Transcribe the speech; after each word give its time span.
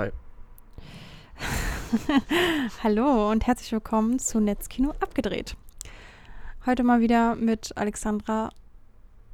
Hi. 0.00 0.10
Hallo 2.82 3.30
und 3.30 3.46
herzlich 3.46 3.70
willkommen 3.70 4.18
zu 4.18 4.40
Netzkino 4.40 4.94
abgedreht. 4.98 5.56
Heute 6.64 6.84
mal 6.84 7.00
wieder 7.02 7.36
mit 7.36 7.76
Alexandra, 7.76 8.48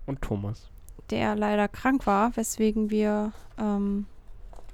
Und 0.07 0.23
Thomas. 0.23 0.69
der 1.11 1.37
leider 1.37 1.69
krank 1.69 2.05
war, 2.09 2.37
weswegen 2.37 2.91
wir 2.91 3.33
ähm, 3.61 4.07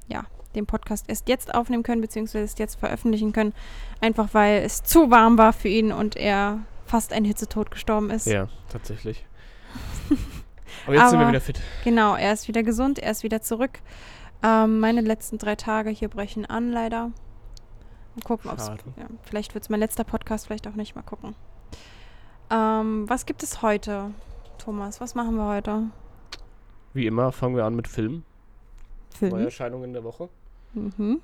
ja, 0.08 0.24
den 0.54 0.64
Podcast 0.64 1.10
erst 1.10 1.28
jetzt 1.28 1.54
aufnehmen 1.54 1.82
können, 1.82 2.00
beziehungsweise 2.00 2.44
erst 2.44 2.58
jetzt 2.58 2.80
veröffentlichen 2.80 3.34
können. 3.34 3.52
Einfach 4.00 4.28
weil 4.32 4.62
es 4.62 4.82
zu 4.82 5.10
warm 5.10 5.36
war 5.36 5.52
für 5.52 5.68
ihn 5.68 5.92
und 5.92 6.16
er 6.16 6.60
fast 6.86 7.12
ein 7.12 7.26
Hitzetod 7.26 7.70
gestorben 7.70 8.08
ist. 8.08 8.26
Ja, 8.26 8.48
tatsächlich. 8.70 9.26
Aber 10.86 10.94
jetzt 10.94 11.10
sind 11.10 11.18
wir 11.18 11.26
Aber- 11.26 11.28
wieder 11.28 11.42
fit. 11.42 11.60
Genau, 11.84 12.14
er 12.16 12.32
ist 12.32 12.48
wieder 12.48 12.62
gesund, 12.62 12.98
er 12.98 13.10
ist 13.10 13.24
wieder 13.24 13.42
zurück. 13.42 13.80
Ähm, 14.42 14.80
meine 14.80 15.00
letzten 15.00 15.38
drei 15.38 15.56
Tage 15.56 15.90
hier 15.90 16.08
brechen 16.08 16.46
an, 16.46 16.70
leider. 16.70 17.12
Mal 18.14 18.22
gucken, 18.24 18.50
ob 18.50 18.58
es. 18.58 18.66
Ja, 18.68 19.06
vielleicht 19.22 19.54
wird 19.54 19.64
es 19.64 19.70
mein 19.70 19.80
letzter 19.80 20.04
Podcast, 20.04 20.46
vielleicht 20.46 20.66
auch 20.66 20.74
nicht. 20.74 20.94
Mal 20.94 21.02
gucken. 21.02 21.34
Ähm, 22.50 23.08
was 23.08 23.24
gibt 23.24 23.42
es 23.42 23.62
heute, 23.62 24.10
Thomas? 24.58 25.00
Was 25.00 25.14
machen 25.14 25.36
wir 25.36 25.46
heute? 25.46 25.84
Wie 26.92 27.06
immer 27.06 27.32
fangen 27.32 27.56
wir 27.56 27.64
an 27.64 27.74
mit 27.74 27.88
Filmen. 27.88 28.24
Film. 29.10 29.32
Neuerscheinungen 29.32 29.92
der 29.92 30.04
Woche. 30.04 30.28
Mhm. 30.74 31.20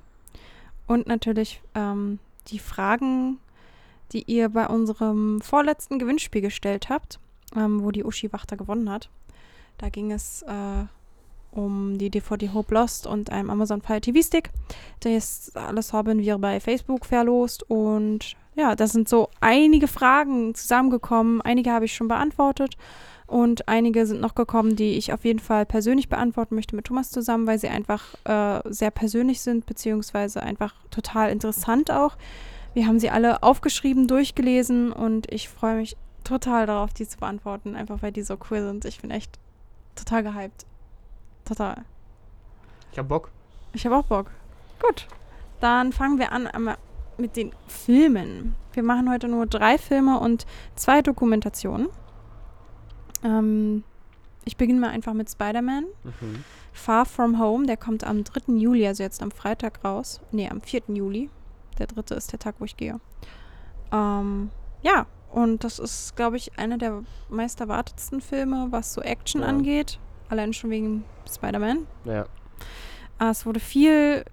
Und 0.87 1.07
natürlich 1.07 1.61
ähm, 1.75 2.19
die 2.47 2.59
Fragen, 2.59 3.39
die 4.11 4.23
ihr 4.23 4.49
bei 4.49 4.67
unserem 4.67 5.41
vorletzten 5.41 5.99
Gewinnspiel 5.99 6.41
gestellt 6.41 6.89
habt, 6.89 7.19
ähm, 7.55 7.83
wo 7.83 7.91
die 7.91 8.03
Uschi 8.03 8.33
Wachter 8.33 8.57
gewonnen 8.57 8.89
hat. 8.89 9.09
Da 9.77 9.89
ging 9.89 10.11
es 10.11 10.41
äh, 10.43 10.85
um 11.51 11.97
die 11.97 12.09
DVD 12.09 12.51
Hope 12.53 12.73
Lost 12.73 13.07
und 13.07 13.31
einem 13.31 13.49
Amazon 13.49 13.81
Fire 13.81 14.01
TV 14.01 14.21
Stick. 14.21 14.49
Das 15.01 15.51
alles 15.55 15.93
haben 15.93 16.19
wir 16.19 16.37
bei 16.37 16.59
Facebook 16.59 17.05
verlost 17.05 17.63
und 17.69 18.35
ja, 18.55 18.75
da 18.75 18.87
sind 18.87 19.07
so 19.07 19.29
einige 19.39 19.87
Fragen 19.87 20.53
zusammengekommen. 20.53 21.41
Einige 21.41 21.71
habe 21.71 21.85
ich 21.85 21.93
schon 21.93 22.07
beantwortet 22.07 22.75
und 23.25 23.67
einige 23.67 24.05
sind 24.05 24.21
noch 24.21 24.35
gekommen, 24.35 24.75
die 24.75 24.97
ich 24.97 25.13
auf 25.13 25.23
jeden 25.23 25.39
Fall 25.39 25.65
persönlich 25.65 26.09
beantworten 26.09 26.55
möchte 26.55 26.75
mit 26.75 26.85
Thomas 26.85 27.11
zusammen, 27.11 27.47
weil 27.47 27.59
sie 27.59 27.69
einfach 27.69 28.15
äh, 28.25 28.61
sehr 28.65 28.91
persönlich 28.91 29.41
sind, 29.41 29.65
beziehungsweise 29.65 30.43
einfach 30.43 30.73
total 30.89 31.31
interessant 31.31 31.91
auch. 31.91 32.17
Wir 32.73 32.87
haben 32.87 32.99
sie 32.99 33.09
alle 33.09 33.43
aufgeschrieben, 33.43 34.07
durchgelesen 34.07 34.91
und 34.91 35.31
ich 35.31 35.49
freue 35.49 35.75
mich 35.75 35.95
total 36.23 36.65
darauf, 36.65 36.93
die 36.93 37.07
zu 37.07 37.17
beantworten, 37.17 37.75
einfach 37.75 38.01
weil 38.01 38.11
die 38.11 38.21
so 38.23 38.37
cool 38.49 38.61
sind. 38.61 38.85
Ich 38.85 38.99
bin 38.99 39.11
echt 39.11 39.39
total 39.95 40.23
gehypt. 40.23 40.65
Total. 41.49 41.83
Ich 42.91 42.99
hab 42.99 43.07
Bock. 43.09 43.31
Ich 43.73 43.85
habe 43.85 43.97
auch 43.97 44.05
Bock. 44.05 44.27
Gut. 44.79 45.07
Dann 45.59 45.91
fangen 45.91 46.19
wir 46.19 46.31
an 46.31 46.45
einmal 46.47 46.77
mit 47.17 47.35
den 47.35 47.51
Filmen. 47.67 48.55
Wir 48.73 48.83
machen 48.83 49.09
heute 49.11 49.27
nur 49.27 49.45
drei 49.47 49.77
Filme 49.77 50.19
und 50.19 50.45
zwei 50.75 51.01
Dokumentationen. 51.01 51.89
Ähm, 53.23 53.83
ich 54.45 54.57
beginne 54.57 54.79
mal 54.79 54.89
einfach 54.91 55.13
mit 55.13 55.29
Spider-Man. 55.29 55.85
Mhm. 56.03 56.43
Far 56.71 57.05
From 57.05 57.39
Home, 57.39 57.65
der 57.65 57.77
kommt 57.77 58.03
am 58.03 58.23
3. 58.23 58.53
Juli, 58.53 58.87
also 58.87 59.03
jetzt 59.03 59.21
am 59.21 59.31
Freitag 59.31 59.83
raus. 59.83 60.21
Nee, 60.31 60.47
am 60.49 60.61
4. 60.61 60.83
Juli. 60.89 61.29
Der 61.79 61.87
dritte 61.87 62.13
ist 62.15 62.31
der 62.31 62.39
Tag, 62.39 62.55
wo 62.59 62.65
ich 62.65 62.77
gehe. 62.77 62.99
Ähm, 63.91 64.49
ja, 64.81 65.07
und 65.31 65.63
das 65.63 65.79
ist, 65.79 66.15
glaube 66.15 66.37
ich, 66.37 66.57
einer 66.59 66.77
der 66.77 67.03
meist 67.29 67.59
erwartetsten 67.59 68.21
Filme, 68.21 68.67
was 68.69 68.93
so 68.93 69.01
Action 69.01 69.41
Ja. 69.41 69.47
angeht. 69.47 69.99
Allein 70.29 70.53
schon 70.53 70.69
wegen 70.69 71.03
Spider-Man. 71.31 71.87
Ja. 72.05 72.25
Äh, 73.19 73.29
Es 73.31 73.45
wurde 73.45 73.59
viel, 73.59 74.23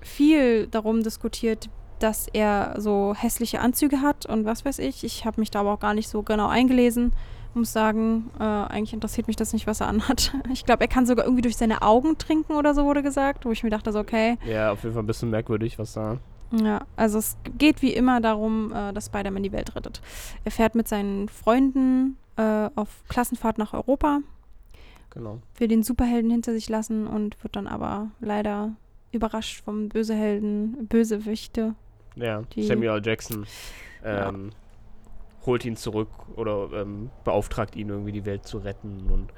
viel 0.00 0.66
darum 0.66 1.02
diskutiert, 1.02 1.68
dass 2.00 2.26
er 2.28 2.74
so 2.78 3.14
hässliche 3.16 3.60
Anzüge 3.60 4.00
hat 4.02 4.26
und 4.26 4.44
was 4.44 4.64
weiß 4.64 4.78
ich. 4.80 5.04
Ich 5.04 5.24
habe 5.24 5.40
mich 5.40 5.50
da 5.50 5.60
aber 5.60 5.72
auch 5.74 5.80
gar 5.80 5.94
nicht 5.94 6.08
so 6.08 6.22
genau 6.22 6.48
eingelesen. 6.48 7.12
Muss 7.56 7.72
sagen, 7.72 8.30
äh, 8.40 8.42
eigentlich 8.42 8.92
interessiert 8.94 9.28
mich 9.28 9.36
das 9.36 9.52
nicht, 9.52 9.68
was 9.68 9.80
er 9.80 9.86
anhat. 9.86 10.34
Ich 10.52 10.64
glaube, 10.64 10.82
er 10.82 10.88
kann 10.88 11.06
sogar 11.06 11.24
irgendwie 11.24 11.42
durch 11.42 11.56
seine 11.56 11.82
Augen 11.82 12.18
trinken 12.18 12.54
oder 12.54 12.74
so, 12.74 12.84
wurde 12.84 13.02
gesagt. 13.02 13.44
Wo 13.44 13.52
ich 13.52 13.62
mir 13.62 13.70
dachte, 13.70 13.92
so, 13.92 14.00
okay. 14.00 14.38
Ja, 14.44 14.72
auf 14.72 14.82
jeden 14.82 14.94
Fall 14.94 15.04
ein 15.04 15.06
bisschen 15.06 15.30
merkwürdig, 15.30 15.78
was 15.78 15.92
da. 15.92 16.18
Ja, 16.52 16.80
also 16.96 17.18
es 17.18 17.36
geht 17.56 17.80
wie 17.80 17.92
immer 17.92 18.20
darum, 18.20 18.72
äh, 18.72 18.92
dass 18.92 19.06
Spider-Man 19.06 19.42
die 19.44 19.52
Welt 19.52 19.74
rettet. 19.76 20.00
Er 20.44 20.50
fährt 20.50 20.74
mit 20.74 20.88
seinen 20.88 21.28
Freunden 21.28 22.16
äh, 22.36 22.68
auf 22.74 22.88
Klassenfahrt 23.08 23.58
nach 23.58 23.72
Europa, 23.72 24.18
Genau. 25.14 25.40
will 25.58 25.68
den 25.68 25.82
Superhelden 25.82 26.30
hinter 26.30 26.52
sich 26.52 26.68
lassen 26.68 27.06
und 27.06 27.42
wird 27.44 27.54
dann 27.56 27.66
aber 27.68 28.10
leider 28.20 28.72
überrascht 29.12 29.62
vom 29.64 29.88
Bösehelden, 29.88 30.86
Bösewichte. 30.88 31.74
Ja, 32.16 32.42
Samuel. 32.56 33.00
Jackson 33.04 33.46
Ja. 34.04 34.28
ähm, 34.28 34.50
holt 35.46 35.64
ihn 35.64 35.76
zurück 35.76 36.08
oder 36.36 36.68
ähm, 36.72 37.10
beauftragt 37.24 37.76
ihn 37.76 37.88
irgendwie 37.90 38.12
die 38.12 38.24
Welt 38.24 38.46
zu 38.46 38.58
retten 38.58 39.08
und 39.10 39.28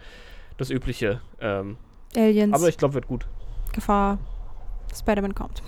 das 0.56 0.70
Übliche. 0.70 1.20
Ähm, 1.40 1.76
Aliens, 2.16 2.54
aber 2.54 2.68
ich 2.68 2.78
glaube, 2.78 2.94
wird 2.94 3.06
gut. 3.06 3.26
Gefahr, 3.72 4.18
Spider-Man 4.94 5.34
kommt. 5.34 5.62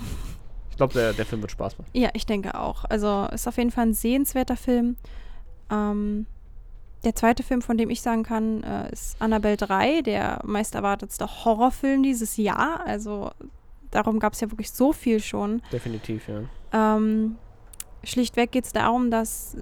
Ich 0.70 0.76
glaube, 0.76 0.94
der, 0.94 1.12
der 1.12 1.26
Film 1.26 1.42
wird 1.42 1.50
Spaß 1.50 1.76
machen. 1.76 1.90
Ja, 1.92 2.10
ich 2.14 2.24
denke 2.24 2.58
auch. 2.58 2.84
Also 2.84 3.26
ist 3.32 3.46
auf 3.48 3.56
jeden 3.58 3.70
Fall 3.72 3.86
ein 3.88 3.94
sehenswerter 3.94 4.56
Film. 4.56 4.96
Ähm, 5.70 6.26
der 7.04 7.14
zweite 7.14 7.42
Film, 7.42 7.62
von 7.62 7.78
dem 7.78 7.90
ich 7.90 8.02
sagen 8.02 8.22
kann, 8.22 8.62
äh, 8.62 8.90
ist 8.92 9.20
Annabelle 9.20 9.56
3, 9.56 10.02
der 10.02 10.40
meist 10.44 10.74
erwartetste 10.74 11.26
Horrorfilm 11.44 12.02
dieses 12.02 12.36
Jahr. 12.36 12.84
Also 12.86 13.30
darum 13.90 14.18
gab 14.18 14.32
es 14.32 14.40
ja 14.40 14.50
wirklich 14.50 14.70
so 14.70 14.92
viel 14.92 15.20
schon. 15.20 15.62
Definitiv, 15.72 16.28
ja. 16.28 16.42
Ähm, 16.72 17.36
schlichtweg 18.02 18.50
geht 18.50 18.64
es 18.64 18.72
darum, 18.72 19.10
dass 19.10 19.56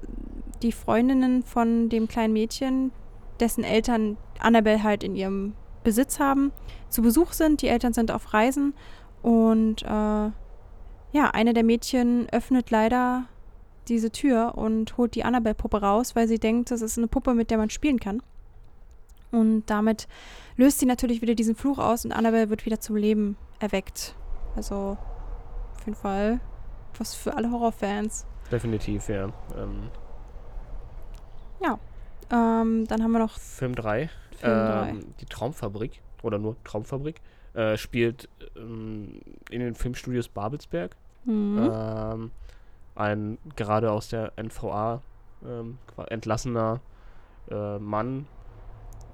die 0.62 0.72
Freundinnen 0.72 1.42
von 1.42 1.88
dem 1.88 2.08
kleinen 2.08 2.32
Mädchen, 2.32 2.90
dessen 3.40 3.64
Eltern 3.64 4.16
Annabelle 4.40 4.82
halt 4.82 5.04
in 5.04 5.14
ihrem 5.14 5.52
Besitz 5.84 6.18
haben, 6.18 6.52
zu 6.88 7.02
Besuch 7.02 7.32
sind. 7.32 7.62
Die 7.62 7.68
Eltern 7.68 7.92
sind 7.92 8.10
auf 8.10 8.32
Reisen 8.32 8.74
und 9.22 9.82
äh, 9.82 9.86
ja, 9.86 11.30
eine 11.32 11.54
der 11.54 11.64
Mädchen 11.64 12.28
öffnet 12.30 12.70
leider 12.70 13.24
diese 13.88 14.10
Tür 14.10 14.54
und 14.56 14.96
holt 14.96 15.14
die 15.14 15.24
Annabelle-Puppe 15.24 15.80
raus, 15.80 16.16
weil 16.16 16.28
sie 16.28 16.38
denkt, 16.38 16.70
das 16.70 16.82
ist 16.82 16.98
eine 16.98 17.08
Puppe, 17.08 17.34
mit 17.34 17.50
der 17.50 17.58
man 17.58 17.70
spielen 17.70 18.00
kann. 18.00 18.22
Und 19.32 19.64
damit 19.66 20.08
löst 20.56 20.78
sie 20.78 20.86
natürlich 20.86 21.22
wieder 21.22 21.34
diesen 21.34 21.56
Fluch 21.56 21.78
aus 21.78 22.04
und 22.04 22.12
Annabelle 22.12 22.50
wird 22.50 22.64
wieder 22.64 22.80
zum 22.80 22.96
Leben 22.96 23.36
erweckt. 23.58 24.14
Also 24.54 24.96
auf 25.74 25.86
jeden 25.86 25.96
Fall 25.96 26.40
was 26.98 27.14
für 27.14 27.34
alle 27.36 27.50
Horrorfans. 27.50 28.26
Definitiv, 28.50 29.08
ja. 29.08 29.24
Ähm, 29.56 29.90
Ähm, 32.30 32.86
dann 32.88 33.02
haben 33.02 33.12
wir 33.12 33.18
noch 33.18 33.38
Film 33.38 33.74
3. 33.74 34.08
Film 34.36 34.52
drei. 34.52 34.88
Ähm, 34.90 35.14
die 35.20 35.26
Traumfabrik, 35.26 36.02
oder 36.22 36.38
nur 36.38 36.56
Traumfabrik, 36.64 37.20
äh, 37.54 37.76
spielt 37.76 38.28
ähm, 38.56 39.20
in 39.50 39.60
den 39.60 39.74
Filmstudios 39.74 40.28
Babelsberg. 40.28 40.96
Mhm. 41.24 42.30
Ein 42.96 43.38
gerade 43.54 43.92
aus 43.92 44.08
der 44.08 44.32
NVA 44.36 45.02
ähm, 45.44 45.78
entlassener 46.08 46.80
äh, 47.50 47.78
Mann 47.78 48.26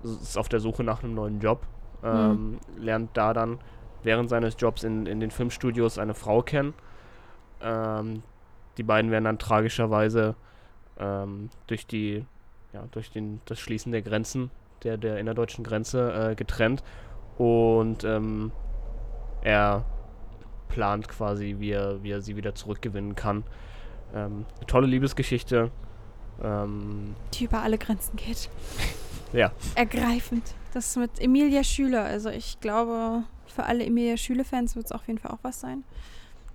ist 0.02 0.38
auf 0.38 0.48
der 0.48 0.60
Suche 0.60 0.84
nach 0.84 1.02
einem 1.02 1.14
neuen 1.14 1.40
Job. 1.40 1.66
Ähm, 2.02 2.58
Lernt 2.76 3.10
da 3.14 3.32
dann 3.32 3.58
während 4.02 4.28
seines 4.30 4.56
Jobs 4.58 4.82
in, 4.82 5.06
in 5.06 5.20
den 5.20 5.30
Filmstudios 5.30 5.98
eine 5.98 6.14
Frau 6.14 6.42
kennen. 6.42 6.74
Ähm, 7.60 8.22
die 8.76 8.82
beiden 8.82 9.10
werden 9.10 9.24
dann 9.24 9.38
tragischerweise 9.38 10.34
ähm, 10.98 11.50
durch 11.66 11.86
die 11.86 12.24
ja, 12.72 12.84
durch 12.90 13.10
den, 13.10 13.40
das 13.44 13.60
Schließen 13.60 13.92
der 13.92 14.02
Grenzen, 14.02 14.50
der, 14.82 14.96
der 14.96 15.18
innerdeutschen 15.18 15.64
Grenze 15.64 16.30
äh, 16.30 16.34
getrennt. 16.34 16.82
Und 17.38 18.04
ähm, 18.04 18.52
er 19.42 19.84
plant 20.68 21.08
quasi, 21.08 21.56
wie 21.58 21.70
er, 21.70 22.02
wie 22.02 22.10
er 22.10 22.22
sie 22.22 22.36
wieder 22.36 22.54
zurückgewinnen 22.54 23.14
kann. 23.14 23.44
Ähm, 24.14 24.44
eine 24.56 24.66
tolle 24.66 24.86
Liebesgeschichte. 24.86 25.70
Ähm, 26.42 27.14
Die 27.34 27.44
über 27.44 27.62
alle 27.62 27.78
Grenzen 27.78 28.16
geht. 28.16 28.48
Ja. 29.32 29.50
Ergreifend. 29.76 30.42
Das 30.74 30.94
mit 30.96 31.18
Emilia 31.18 31.64
Schüler. 31.64 32.04
Also 32.04 32.28
ich 32.28 32.60
glaube, 32.60 33.22
für 33.46 33.64
alle 33.64 33.82
Emilia 33.86 34.18
Schüler-Fans 34.18 34.76
wird 34.76 34.84
es 34.84 34.92
auf 34.92 35.06
jeden 35.06 35.18
Fall 35.18 35.30
auch 35.30 35.38
was 35.40 35.58
sein. 35.58 35.84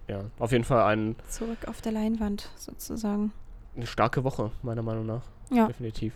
ja, 0.07 0.19
auf 0.37 0.51
jeden 0.51 0.63
Fall 0.63 0.83
ein, 0.83 1.15
Zurück 1.27 1.57
auf 1.67 1.81
der 1.81 1.93
Leinwand 1.93 2.51
sozusagen. 2.55 3.31
eine 3.75 3.87
starke 3.87 4.23
Woche, 4.23 4.51
meiner 4.61 4.83
Meinung 4.83 5.07
nach. 5.07 5.23
Ja. 5.49 5.65
Definitiv. 5.65 6.13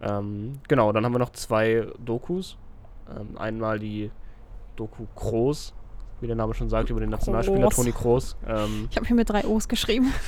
Ähm, 0.00 0.60
genau, 0.68 0.92
dann 0.92 1.04
haben 1.04 1.12
wir 1.14 1.18
noch 1.18 1.30
zwei 1.32 1.88
Dokus. 1.98 2.56
Ähm, 3.18 3.36
einmal 3.36 3.80
die 3.80 4.12
Doku 4.76 5.06
Kroos, 5.16 5.74
wie 6.22 6.26
der 6.28 6.36
Name 6.36 6.54
schon 6.54 6.68
sagt, 6.68 6.88
über 6.90 7.00
den 7.00 7.10
Nationalspieler 7.10 7.62
Kroos. 7.68 7.74
Toni 7.76 7.92
Kroos. 7.92 8.36
Ähm, 8.46 8.88
Ich 8.90 8.96
habe 8.96 9.06
hier 9.06 9.16
mit 9.16 9.28
drei 9.28 9.44
O's 9.44 9.68
geschrieben. 9.68 10.12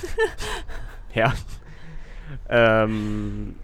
Ja. 1.14 1.32
Ähm, 2.48 3.54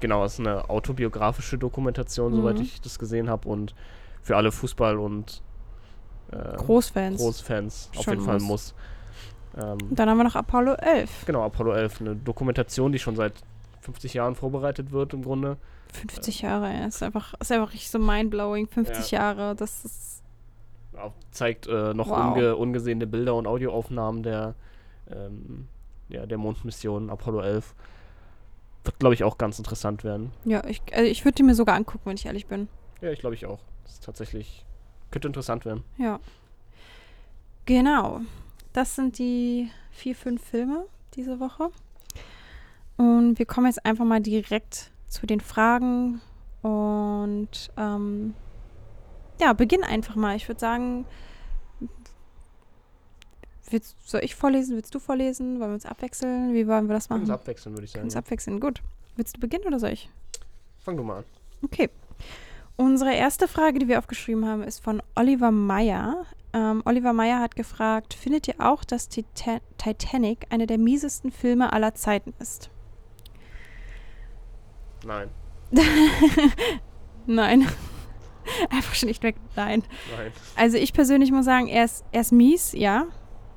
genau, 0.00 0.24
es 0.24 0.34
ist 0.34 0.40
eine 0.40 0.68
autobiografische 0.68 1.58
Dokumentation, 1.58 2.34
soweit 2.34 2.56
Mhm. 2.56 2.62
ich 2.62 2.80
das 2.80 2.98
gesehen 2.98 3.30
habe. 3.30 3.48
Und 3.48 3.74
für 4.22 4.36
alle 4.36 4.50
Fußball- 4.50 4.96
und 4.96 5.42
äh, 6.32 6.56
Großfans. 6.56 7.20
Großfans 7.20 7.90
auf 7.96 8.06
jeden 8.06 8.22
Fall 8.22 8.40
muss. 8.40 8.74
Ähm, 9.56 9.78
dann 9.90 10.08
haben 10.08 10.18
wir 10.18 10.24
noch 10.24 10.36
Apollo 10.36 10.74
11. 10.74 11.26
genau, 11.26 11.44
Apollo 11.44 11.72
11, 11.74 12.00
eine 12.00 12.16
Dokumentation, 12.16 12.92
die 12.92 12.98
schon 12.98 13.16
seit 13.16 13.34
50 13.80 14.14
Jahren 14.14 14.34
vorbereitet 14.34 14.92
wird 14.92 15.12
im 15.14 15.22
Grunde. 15.22 15.56
50 15.92 16.42
Jahre, 16.42 16.72
ja. 16.72 16.86
Ist 16.86 17.02
einfach, 17.02 17.34
ist 17.40 17.50
einfach 17.50 17.72
richtig 17.72 17.90
so 17.90 17.98
mindblowing. 17.98 18.68
50 18.68 19.10
Jahre, 19.10 19.56
das 19.56 19.84
ist. 19.84 20.22
Zeigt 21.30 21.66
äh, 21.66 21.94
noch 21.94 22.08
Wow. 22.08 22.32
unge 22.36 22.56
ungesehene 22.56 23.06
Bilder 23.06 23.34
und 23.34 23.46
Audioaufnahmen 23.46 24.22
der, 24.22 24.54
ähm, 25.10 25.68
ja, 26.08 26.26
der 26.26 26.38
Mondmission 26.38 27.10
Apollo 27.10 27.40
11. 27.42 27.74
Wird, 28.84 28.98
glaube 28.98 29.14
ich, 29.14 29.24
auch 29.24 29.36
ganz 29.38 29.58
interessant 29.58 30.04
werden. 30.04 30.32
Ja, 30.44 30.64
ich, 30.66 30.80
also 30.92 31.04
ich 31.10 31.24
würde 31.24 31.36
die 31.36 31.42
mir 31.42 31.54
sogar 31.54 31.76
angucken, 31.76 32.02
wenn 32.06 32.16
ich 32.16 32.26
ehrlich 32.26 32.46
bin. 32.46 32.68
Ja, 33.00 33.10
ich 33.10 33.20
glaube 33.20 33.34
ich 33.34 33.44
auch. 33.46 33.60
Das 33.84 33.92
ist 33.94 34.04
tatsächlich, 34.04 34.64
könnte 35.10 35.28
interessant 35.28 35.64
werden. 35.64 35.84
Ja. 35.98 36.18
Genau. 37.66 38.20
Das 38.72 38.94
sind 38.96 39.18
die 39.18 39.70
vier, 39.90 40.14
fünf 40.14 40.42
Filme 40.44 40.86
diese 41.14 41.40
Woche. 41.40 41.70
Und 42.96 43.38
wir 43.38 43.46
kommen 43.46 43.66
jetzt 43.66 43.84
einfach 43.84 44.04
mal 44.04 44.20
direkt 44.20 44.90
zu 45.08 45.26
den 45.26 45.40
Fragen. 45.40 46.20
Und 46.62 47.70
ähm, 47.76 48.34
ja, 49.40 49.52
beginn 49.52 49.82
einfach 49.84 50.16
mal. 50.16 50.36
Ich 50.36 50.48
würde 50.48 50.60
sagen, 50.60 51.06
willst, 53.70 53.96
soll 54.08 54.22
ich 54.24 54.34
vorlesen? 54.34 54.76
Willst 54.76 54.94
du 54.94 54.98
vorlesen? 54.98 55.60
Wollen 55.60 55.70
wir 55.70 55.74
uns 55.74 55.86
abwechseln? 55.86 56.54
Wie 56.54 56.66
wollen 56.66 56.88
wir 56.88 56.94
das 56.94 57.08
Können 57.08 57.20
machen? 57.22 57.30
uns 57.32 57.40
abwechseln, 57.40 57.74
würde 57.74 57.84
ich 57.84 57.92
sagen. 57.92 58.04
uns 58.04 58.16
abwechseln. 58.16 58.60
Gut. 58.60 58.82
Willst 59.16 59.36
du 59.36 59.40
beginnen 59.40 59.64
oder 59.66 59.78
soll 59.78 59.90
ich? 59.90 60.08
Fang 60.80 60.96
du 60.96 61.02
mal 61.02 61.18
an. 61.18 61.24
Okay. 61.62 61.90
Unsere 62.76 63.14
erste 63.14 63.46
Frage, 63.48 63.78
die 63.78 63.88
wir 63.88 63.98
aufgeschrieben 63.98 64.46
haben, 64.46 64.62
ist 64.62 64.82
von 64.82 65.02
Oliver 65.14 65.50
Meyer. 65.50 66.24
Ähm, 66.52 66.82
Oliver 66.86 67.12
Meyer 67.12 67.38
hat 67.38 67.54
gefragt, 67.54 68.14
findet 68.14 68.48
ihr 68.48 68.54
auch, 68.58 68.82
dass 68.84 69.08
Tita 69.08 69.58
Titanic 69.76 70.46
einer 70.50 70.66
der 70.66 70.78
miesesten 70.78 71.30
Filme 71.30 71.72
aller 71.72 71.94
Zeiten 71.94 72.32
ist? 72.40 72.70
Nein, 75.04 75.28
Nein. 77.26 77.68
Einfach 78.70 78.94
schlichtweg 78.94 79.36
nein. 79.56 79.82
nein. 80.16 80.32
Also 80.56 80.76
ich 80.76 80.92
persönlich 80.92 81.30
muss 81.32 81.44
sagen, 81.44 81.68
er 81.68 81.84
ist, 81.84 82.04
er 82.12 82.20
ist 82.22 82.32
mies, 82.32 82.72
ja. 82.72 83.06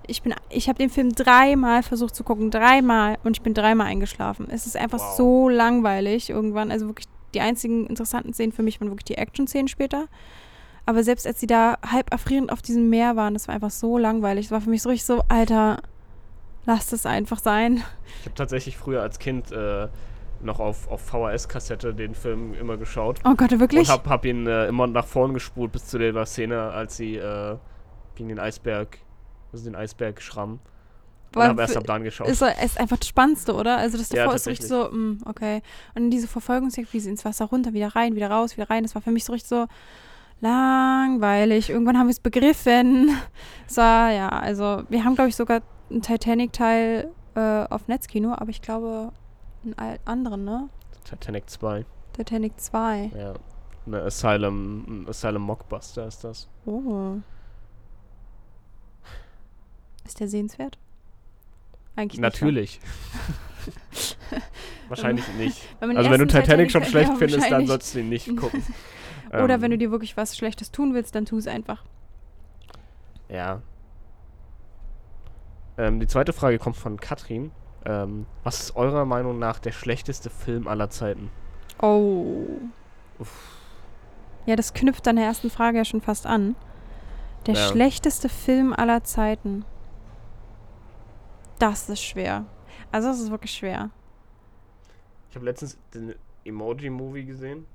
Ich, 0.06 0.22
bin, 0.22 0.34
ich 0.50 0.68
habe 0.68 0.78
den 0.78 0.90
Film 0.90 1.14
dreimal 1.14 1.82
versucht 1.82 2.14
zu 2.16 2.24
gucken, 2.26 2.52
dreimal 2.52 3.18
und 3.24 3.38
ich 3.38 3.42
bin 3.42 3.54
dreimal 3.54 3.88
eingeschlafen. 3.88 4.48
Es 4.50 4.66
ist 4.66 4.76
einfach 4.76 5.00
Wow. 5.00 5.16
so 5.18 5.50
langweilig 5.50 6.30
irgendwann. 6.30 6.72
Also 6.72 6.88
wirklich 6.88 7.08
die 7.34 7.40
einzigen 7.42 7.88
interessanten 7.88 8.34
Szenen 8.34 8.52
für 8.52 8.64
mich 8.64 8.80
waren 8.82 8.90
wirklich 8.90 9.06
die 9.06 9.16
Action-Szenen 9.18 9.68
später. 9.70 10.08
Aber 10.86 11.04
selbst 11.06 11.26
als 11.26 11.40
sie 11.40 11.48
da 11.48 11.78
halb 11.90 12.12
erfrierend 12.12 12.52
auf 12.52 12.62
diesem 12.62 12.90
Meer 12.90 13.16
waren, 13.16 13.34
das 13.34 13.48
war 13.48 13.56
einfach 13.56 13.72
so 13.72 13.98
langweilig. 13.98 14.48
Das 14.48 14.52
war 14.52 14.60
für 14.62 14.70
mich 14.70 14.82
so 14.82 14.90
richtig 14.90 15.06
so, 15.06 15.22
Alter, 15.30 15.82
lass 16.66 16.88
das 16.90 17.06
einfach 17.06 17.40
sein. 17.40 17.84
Ich 18.20 18.26
habe 18.26 18.36
tatsächlich 18.36 18.76
früher 18.78 19.02
als 19.02 19.18
Kind 19.20 19.54
äh, 19.54 19.88
noch 20.44 20.60
auf, 20.60 20.90
auf 20.90 21.02
VHS-Kassette 21.02 21.94
den 21.94 22.16
Film 22.16 22.54
immer 22.54 22.78
geschaut. 22.78 23.20
Oh 23.26 23.36
Gott, 23.36 23.60
wirklich? 23.60 23.88
Und 23.88 23.94
hab, 23.94 24.08
hab 24.08 24.26
ihn 24.26 24.48
äh, 24.48 24.68
immer 24.68 24.88
nach 24.88 25.06
vorn 25.06 25.34
gespult 25.34 25.72
bis 25.72 25.88
zu 25.88 25.98
der 25.98 26.26
Szene, 26.26 26.72
als 26.72 26.98
sie 26.98 27.16
äh, 27.16 27.58
gegen 28.16 28.30
den 28.30 28.40
Eisberg, 28.40 29.00
also 29.52 29.66
den 29.66 29.76
Eisberg 29.76 30.22
schrammen. 30.22 30.60
Und 31.36 31.42
Weil 31.42 31.50
hab 31.50 31.60
erst 31.60 31.78
ab 31.78 31.86
dann 31.86 32.04
geschaut. 32.04 32.28
ist, 32.28 32.42
ist 32.42 32.80
einfach 32.80 32.98
das 32.98 33.08
Spannendste, 33.08 33.56
oder? 33.56 33.78
Also 33.78 33.98
das 33.98 34.10
Ja, 34.10 34.24
davor 34.24 34.36
ist 34.36 34.48
richtig 34.48 34.68
so, 34.68 34.90
mm, 34.92 35.22
okay. 35.26 35.64
Und 35.96 36.12
diese 36.12 36.28
Verfolgungsjagd, 36.28 36.94
wie 36.94 37.00
sie 37.00 37.10
ins 37.10 37.26
Wasser 37.26 37.46
runter, 37.46 37.74
wieder 37.74 37.96
rein, 37.96 38.16
wieder 38.16 38.30
raus, 38.30 38.56
wieder 38.56 38.70
rein, 38.70 38.84
das 38.84 38.94
war 38.94 39.02
für 39.02 39.10
mich 39.10 39.26
so 39.26 39.34
richtig 39.34 39.50
so 39.50 39.66
langweilig. 40.42 41.72
Irgendwann 41.72 41.98
haben 41.98 42.08
wir 42.08 42.12
es 42.12 42.20
begriffen. 42.20 43.10
So, 43.66 43.82
ja, 43.82 44.30
also 44.30 44.84
wir 44.90 45.04
haben, 45.04 45.16
glaube 45.16 45.30
ich, 45.30 45.36
sogar 45.36 45.62
einen 45.90 46.04
Titanic-Teil 46.04 47.10
äh, 47.34 47.40
auf 47.40 47.88
Netzkino, 47.88 48.34
aber 48.34 48.50
ich 48.50 48.62
glaube 48.62 49.12
einen 49.64 50.00
anderen, 50.06 50.46
ne? 50.46 50.70
Titanic 51.04 51.50
2. 51.50 51.86
Titanic 52.14 52.60
2. 52.60 53.12
Ja. 53.16 53.34
Eine 53.86 54.04
Asylum, 54.04 55.04
ein 55.04 55.10
Asylum 55.10 55.42
Mockbuster 55.42 56.08
ist 56.08 56.24
das. 56.24 56.48
Oh. 56.66 57.18
Ist 60.06 60.20
der 60.20 60.28
sehenswert? 60.28 60.78
Eigentlich 61.96 62.20
nicht. 62.20 62.22
wa? 62.22 62.22
Natürlich. 62.22 62.80
Wahrscheinlich 64.90 65.28
nicht. 65.36 65.62
Wenn 65.80 65.98
Also 65.98 66.10
wenn 66.10 66.20
du 66.20 66.26
ersten 66.26 66.42
Titanic 66.42 66.72
schon 66.72 66.84
ja, 66.84 66.90
schlecht 66.90 67.12
findest, 67.18 67.52
dann 67.52 67.68
sollst 67.68 67.96
du 67.96 68.00
ihn 68.00 68.10
nicht 68.10 68.36
gucken. 68.36 68.64
Oder 69.32 69.56
Ähm, 69.56 69.62
wenn 69.62 69.72
du 69.72 69.78
dir 69.78 69.92
wirklich 69.92 70.16
was 70.16 70.38
Schlechtes 70.38 70.72
tun 70.72 70.94
willst, 70.94 71.16
dann 71.16 71.26
tu 71.26 71.38
es 71.38 71.48
einfach. 71.48 71.84
Ja. 73.30 73.62
Ähm, 75.78 76.00
die 76.00 76.08
zweite 76.08 76.34
Frage 76.34 76.60
kommt 76.60 76.76
von 76.76 77.00
Katrin. 77.00 77.52
Ähm, 77.86 78.26
was 78.44 78.62
ist 78.62 78.76
eurer 78.76 79.06
Meinung 79.06 79.40
nach 79.40 79.60
der 79.60 79.72
schlechteste 79.72 80.30
Film 80.30 80.68
aller 80.68 80.90
Zeiten? 80.90 81.30
Oh. 81.82 82.46
Uff. 83.20 83.58
Ja, 84.46 84.56
das 84.56 84.74
knüpft 84.74 85.08
an 85.08 85.16
der 85.18 85.26
ersten 85.26 85.50
Frage 85.50 85.78
ja 85.78 85.86
schon 85.86 86.02
fast 86.02 86.26
an. 86.26 86.56
Der 87.46 87.56
Ja. 87.56 87.68
schlechteste 87.68 88.30
Film 88.30 88.74
aller 88.74 89.04
Zeiten. 89.04 89.66
Das 91.60 91.90
ist 91.90 92.02
schwer. 92.02 92.46
Also 92.92 93.10
das 93.10 93.20
ist 93.20 93.32
wirklich 93.32 93.52
schwer. 93.52 93.90
Ich 95.30 95.36
habe 95.36 95.46
letztens 95.46 95.78
den 95.94 96.16
Emoji-Movie 96.46 97.26
gesehen. 97.26 97.66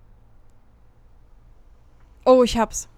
Oh, 2.24 2.42
ich 2.42 2.58
hab's. 2.58 2.88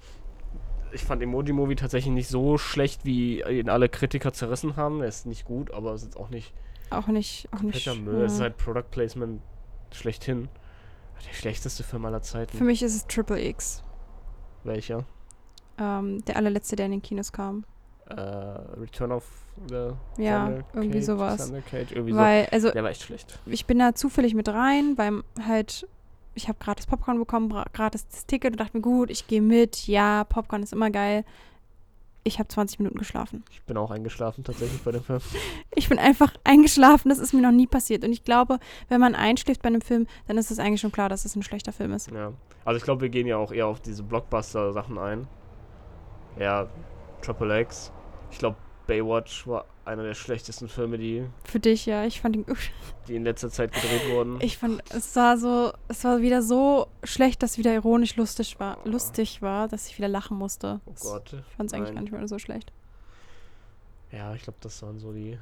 Ich 0.92 1.04
fand 1.04 1.22
Emoji-Movie 1.22 1.76
tatsächlich 1.76 2.12
nicht 2.12 2.28
so 2.28 2.58
schlecht, 2.58 3.04
wie 3.04 3.42
ihn 3.42 3.68
alle 3.68 3.88
Kritiker 3.88 4.32
zerrissen 4.32 4.76
haben. 4.76 5.00
Er 5.02 5.08
ist 5.08 5.26
nicht 5.26 5.44
gut, 5.44 5.70
aber 5.72 5.92
es 5.92 6.02
ist 6.02 6.16
auch 6.16 6.30
nicht 6.30 6.52
Auch 6.90 7.06
nicht. 7.06 7.48
Auch 7.52 7.62
nicht 7.62 7.86
Müll. 8.02 8.24
Es 8.24 8.32
ist 8.32 8.38
ja. 8.38 8.44
halt 8.44 8.56
Product 8.56 8.90
Placement 8.90 9.40
schlechthin. 9.92 10.48
Der 11.26 11.34
schlechteste 11.34 11.82
Film 11.82 12.04
aller 12.06 12.22
Zeiten. 12.22 12.56
Für 12.56 12.64
mich 12.64 12.82
ist 12.82 12.94
es 12.94 13.06
Triple 13.06 13.42
X. 13.42 13.82
Welcher? 14.64 15.04
Ähm, 15.78 16.24
der 16.24 16.36
allerletzte, 16.36 16.76
der 16.76 16.86
in 16.86 16.92
den 16.92 17.02
Kinos 17.02 17.32
kam. 17.32 17.64
Äh, 18.08 18.14
Return 18.14 19.12
of 19.12 19.24
the 19.68 19.90
Ja, 20.16 20.46
Thunder 20.46 20.64
irgendwie 20.74 20.98
Cage, 20.98 21.06
sowas. 21.06 21.52
Cage, 21.70 21.92
irgendwie 21.92 22.14
Weil, 22.14 22.48
also 22.50 22.68
so. 22.68 22.74
Der 22.74 22.82
war 22.82 22.90
echt 22.90 23.02
schlecht. 23.02 23.38
ich 23.46 23.66
bin 23.66 23.78
da 23.78 23.94
zufällig 23.94 24.34
mit 24.34 24.48
rein, 24.48 24.96
beim 24.96 25.22
halt, 25.46 25.86
ich 26.34 26.48
habe 26.48 26.58
gratis 26.58 26.86
Popcorn 26.86 27.18
bekommen, 27.18 27.50
gratis 27.72 28.08
das 28.08 28.26
Ticket 28.26 28.52
und 28.52 28.60
dachte 28.60 28.76
mir, 28.76 28.82
gut, 28.82 29.10
ich 29.10 29.26
gehe 29.26 29.42
mit, 29.42 29.86
ja, 29.86 30.24
Popcorn 30.24 30.62
ist 30.62 30.72
immer 30.72 30.90
geil. 30.90 31.24
Ich 32.22 32.38
habe 32.38 32.48
20 32.48 32.78
Minuten 32.80 32.98
geschlafen. 32.98 33.44
Ich 33.50 33.62
bin 33.62 33.76
auch 33.76 33.90
eingeschlafen 33.90 34.44
tatsächlich 34.44 34.82
bei 34.82 34.92
dem 34.92 35.02
Film. 35.02 35.20
Ich 35.74 35.88
bin 35.88 35.98
einfach 35.98 36.34
eingeschlafen, 36.44 37.08
das 37.08 37.18
ist 37.18 37.32
mir 37.32 37.40
noch 37.40 37.52
nie 37.52 37.66
passiert. 37.66 38.04
Und 38.04 38.12
ich 38.12 38.24
glaube, 38.24 38.58
wenn 38.88 39.00
man 39.00 39.14
einschläft 39.14 39.62
bei 39.62 39.68
einem 39.68 39.80
Film, 39.80 40.06
dann 40.26 40.36
ist 40.36 40.50
es 40.50 40.58
eigentlich 40.58 40.80
schon 40.80 40.92
klar, 40.92 41.08
dass 41.08 41.24
es 41.24 41.36
ein 41.36 41.42
schlechter 41.42 41.72
Film 41.72 41.92
ist. 41.92 42.10
Ja. 42.10 42.32
Also 42.64 42.76
ich 42.76 42.84
glaube, 42.84 43.02
wir 43.02 43.08
gehen 43.08 43.26
ja 43.26 43.36
auch 43.36 43.52
eher 43.52 43.66
auf 43.66 43.80
diese 43.80 44.02
Blockbuster-Sachen 44.02 44.98
ein. 44.98 45.26
Ja, 46.38 46.68
Triple 47.22 47.60
X. 47.60 47.92
Ich 48.30 48.38
glaube, 48.38 48.56
Baywatch 48.90 49.46
war 49.46 49.66
einer 49.84 50.02
der 50.02 50.14
schlechtesten 50.14 50.68
Filme, 50.68 50.98
die, 50.98 51.24
Für 51.44 51.60
dich, 51.60 51.86
ja. 51.86 52.04
Ich 52.04 52.20
fand 52.20 52.34
ihn, 52.36 52.44
die 53.08 53.14
in 53.16 53.22
letzter 53.24 53.50
Zeit 53.50 53.72
gedreht 53.72 54.10
wurden. 54.10 54.38
ich 54.40 54.58
fand, 54.58 54.82
es 54.92 55.14
war 55.14 55.38
so, 55.38 55.72
es 55.88 56.02
war 56.04 56.20
wieder 56.20 56.42
so 56.42 56.88
schlecht, 57.04 57.42
dass 57.42 57.52
es 57.52 57.58
wieder 57.58 57.72
ironisch 57.72 58.16
lustig 58.16 58.58
war, 58.58 58.78
lustig 58.84 59.42
war, 59.42 59.68
dass 59.68 59.86
ich 59.86 59.96
wieder 59.98 60.08
lachen 60.08 60.36
musste. 60.36 60.80
oh 60.86 60.92
Gott. 61.00 61.32
Ich 61.32 61.56
fand 61.56 61.70
es 61.70 61.74
eigentlich 61.74 61.94
gar 61.94 62.02
nicht 62.02 62.12
mehr 62.12 62.26
so 62.28 62.38
schlecht. 62.38 62.72
Ja, 64.10 64.34
ich 64.34 64.42
glaube, 64.42 64.58
das 64.60 64.82
waren 64.82 64.98
so 64.98 65.12
die. 65.12 65.38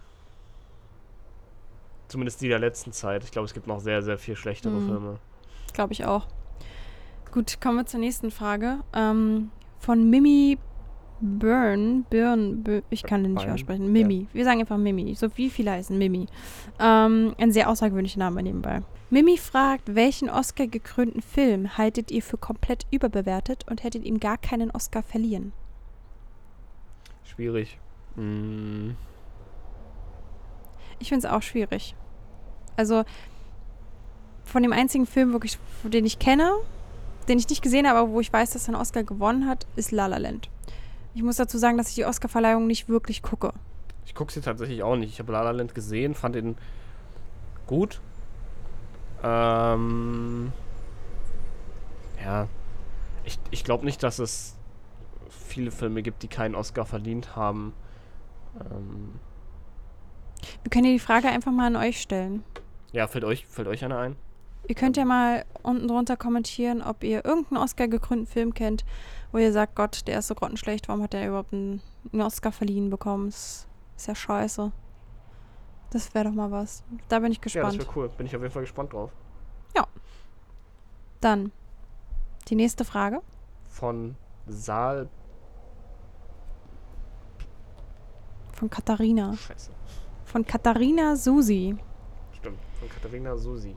Zumindest 2.09 2.41
die 2.41 2.49
der 2.49 2.59
letzten 2.59 2.93
Zeit. 2.93 3.25
Ich 3.25 3.31
glaube, 3.31 3.47
es 3.47 3.55
gibt 3.55 3.67
noch 3.67 3.81
sehr, 3.81 4.03
sehr 4.03 4.19
viel 4.19 4.37
schlechtere 4.37 4.73
Mhm. 4.75 4.87
Filme. 4.87 5.19
Glaube 5.75 5.93
ich 5.93 6.05
auch. 6.05 6.27
Gut, 7.33 7.61
kommen 7.61 7.77
wir 7.79 7.87
zur 7.87 8.01
nächsten 8.01 8.31
Frage. 8.31 8.81
Ähm, 8.95 9.51
von 9.79 10.09
Mimi 10.09 10.59
Byrne. 11.21 12.05
Byrne, 12.11 12.83
ich 12.91 13.03
kann 13.03 13.23
den 13.23 13.35
nicht 13.35 13.49
aussprechen. 13.49 13.93
Mimi. 13.93 14.27
Wir 14.33 14.45
sagen 14.45 14.61
einfach 14.61 14.77
Mimi. 14.77 15.15
So 15.15 15.29
wie 15.37 15.51
viele 15.51 15.73
heißen 15.73 15.97
Mimi. 15.97 16.27
Ähm, 16.79 17.35
ein 17.39 17.53
sehr 17.53 17.69
außergewöhnlicher 17.69 18.19
Name 18.19 18.43
nebenbei. 18.43 18.83
Mimi 19.11 19.39
fragt, 19.39 19.95
welchen 19.95 20.29
Oscar-gekrönten 20.29 21.23
Film 21.23 21.79
haltet 21.79 22.11
ihr 22.11 22.23
für 22.23 22.37
komplett 22.37 22.87
überbewertet 22.91 23.65
und 23.69 23.83
hättet 23.83 24.05
ihm 24.05 24.21
gar 24.21 24.37
keinen 24.39 24.71
Oscar 24.71 25.03
verliehen? 25.03 25.53
Schwierig. 27.25 27.79
Mm, 28.17 28.91
Ich 30.99 31.09
finde 31.09 31.27
es 31.27 31.33
auch 31.33 31.43
schwierig. 31.43 31.95
Also, 32.77 33.05
von 34.45 34.63
dem 34.63 34.73
einzigen 34.73 35.07
Film, 35.07 35.33
wirklich, 35.33 35.59
den 35.85 36.05
ich 36.05 36.19
kenne, 36.19 36.53
den 37.29 37.39
ich 37.39 37.49
nicht 37.49 37.63
gesehen 37.63 37.87
habe, 37.89 37.99
aber 38.01 38.11
wo 38.11 38.21
ich 38.21 38.33
weiß, 38.33 38.51
dass 38.51 38.65
er 38.69 38.75
einen 38.75 38.81
Oscar 38.81 39.05
gewonnen 39.05 39.47
hat, 39.47 39.67
ist 39.77 39.93
La 39.93 40.07
La 40.07 40.17
Land. 40.19 40.51
Ich 41.19 41.25
muss 41.25 41.35
dazu 41.35 41.59
sagen, 41.59 41.77
dass 41.77 41.89
ich 41.89 41.97
die 41.97 42.05
Oscarverleihung 42.05 42.69
nicht 42.69 42.89
wirklich 42.89 43.23
gucke. 43.23 43.53
Ich 44.07 44.15
gucke 44.15 44.33
sie 44.33 44.41
tatsächlich 44.41 44.85
auch 44.85 44.95
nicht. 44.95 45.13
Ich 45.13 45.19
habe 45.19 45.33
La 45.33 45.43
La 45.43 45.51
Land 45.51 45.75
gesehen, 45.75 46.15
fand 46.15 46.37
ihn 46.37 46.57
gut. 47.67 48.01
Ähm, 49.25 50.53
ja, 52.25 52.47
ich, 53.25 53.37
ich 53.51 53.65
glaube 53.65 53.85
nicht, 53.85 54.01
dass 54.05 54.21
es 54.21 54.55
viele 55.29 55.73
Filme 55.73 56.05
gibt, 56.05 56.23
die 56.23 56.29
keinen 56.29 56.55
Oscar 56.55 56.87
verdient 56.87 57.35
haben. 57.35 57.75
Ähm, 58.61 59.19
Wir 60.63 60.71
können 60.71 60.85
ja 60.85 60.93
die 60.93 61.01
Frage 61.01 61.27
einfach 61.27 61.51
mal 61.51 61.67
an 61.67 61.75
euch 61.75 62.01
stellen. 62.01 62.45
ja, 62.93 63.09
fällt 63.09 63.25
euch, 63.25 63.45
fällt 63.45 63.67
euch 63.67 63.85
einer 63.85 63.99
ein? 63.99 64.15
Ihr 64.69 64.77
könnt 64.77 64.97
ja 64.97 65.05
mal 65.05 65.45
unten 65.65 65.89
drunter 65.89 66.17
kommentieren, 66.17 66.81
ob 66.81 67.03
ihr 67.03 67.25
irgendeinen 67.25 67.61
Oscar-gekrönten 67.63 68.27
Film 68.29 68.55
kennt, 68.55 68.85
wo 69.33 69.39
ihr 69.39 69.53
sagt, 69.53 69.75
Gott, 69.75 70.07
der 70.07 70.19
ist 70.19 70.29
so 70.29 70.35
grottenschlecht, 70.35 70.89
warum 70.89 71.03
hat 71.03 71.13
der 71.13 71.29
überhaupt 71.29 71.53
einen, 71.53 71.83
einen 72.13 72.23
Oscar 72.23 72.53
verliehen 72.53 72.91
bekommen? 72.91 73.27
Das 73.31 73.67
ist 73.97 74.07
ja 74.07 74.15
scheiße. 74.15 74.73
Das 75.91 76.15
wäre 76.15 76.27
doch 76.27 76.33
mal 76.35 76.51
was. 76.51 76.83
Da 77.09 77.19
bin 77.19 77.33
ich 77.33 77.39
Ja, 77.39 77.43
das 77.45 77.53
gespannt. 77.53 77.79
wäre 77.79 77.89
cool. 77.97 78.09
Bin 78.11 78.27
ich 78.27 78.37
auf 78.37 78.43
jeden 78.43 78.53
Fall 78.53 78.63
gespannt 78.63 78.93
drauf. 78.93 79.11
Dann 81.21 81.51
die 82.47 82.55
nächste 82.55 82.85
Frage. 82.85 83.23
Von 83.65 84.15
Saal. 84.47 85.09
Von 88.53 88.71
Katharina. 88.71 89.35
Scheiße. 89.37 89.73
Von 90.25 90.47
Katharina 90.47 91.17
Susi. 91.17 91.77
Stimmt. 92.35 92.59
Von 92.79 92.89
Katharina 92.89 93.37
Susi. 93.37 93.77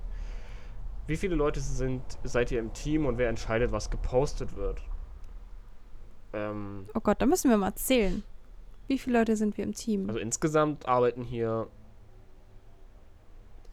Wie 1.07 1.17
viele 1.17 1.33
Leute 1.33 1.59
sind, 1.61 2.03
seid 2.23 2.51
ihr 2.51 2.59
im 2.59 2.71
Team 2.73 3.07
und 3.07 3.17
wer 3.17 3.29
entscheidet, 3.29 3.71
was 3.71 3.89
gepostet 3.89 4.55
wird? 4.55 4.79
Ähm, 6.33 6.87
Oh 6.93 6.99
Gott, 7.01 7.21
da 7.21 7.25
müssen 7.25 7.49
wir 7.49 7.57
mal 7.57 7.75
zählen. 7.75 8.23
Wie 8.87 8.97
viele 8.97 9.19
Leute 9.19 9.35
sind 9.37 9.57
wir 9.57 9.63
im 9.63 9.73
Team? 9.73 10.07
also 10.07 10.19
insgesamt 10.19 10.87
arbeiten 10.87 11.23
hier 11.23 11.67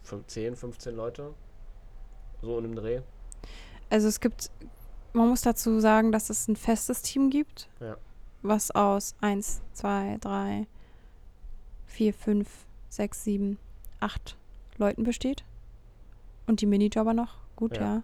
fün- 0.05 0.27
10, 0.27 0.57
15 0.57 0.95
Leute. 0.97 1.35
So 2.43 2.57
in 2.59 2.65
dem 2.65 2.75
Dreh. 2.77 3.01
Also 3.91 4.07
es 4.09 4.21
gibt, 4.21 4.51
man 5.13 5.29
muss 5.29 5.43
dazu 5.43 5.81
sagen, 5.81 6.13
dass 6.13 6.31
es 6.31 6.47
ein 6.49 6.57
festes 6.57 7.03
Team 7.03 7.31
gibt, 7.31 7.69
Ja. 7.81 7.97
was 8.43 8.71
aus 8.71 9.15
1, 9.21 9.61
2, 9.73 10.19
3, 10.21 10.67
4, 11.87 12.15
5, 12.15 12.49
6, 12.91 13.25
7, 13.25 13.59
8 14.01 14.37
Leuten 14.77 15.03
besteht. 15.03 15.45
Und 16.47 16.61
die 16.61 16.67
Minijobber 16.67 17.13
noch. 17.15 17.35
Gut, 17.57 17.77
Ja. 17.77 17.83
ja. 17.97 18.03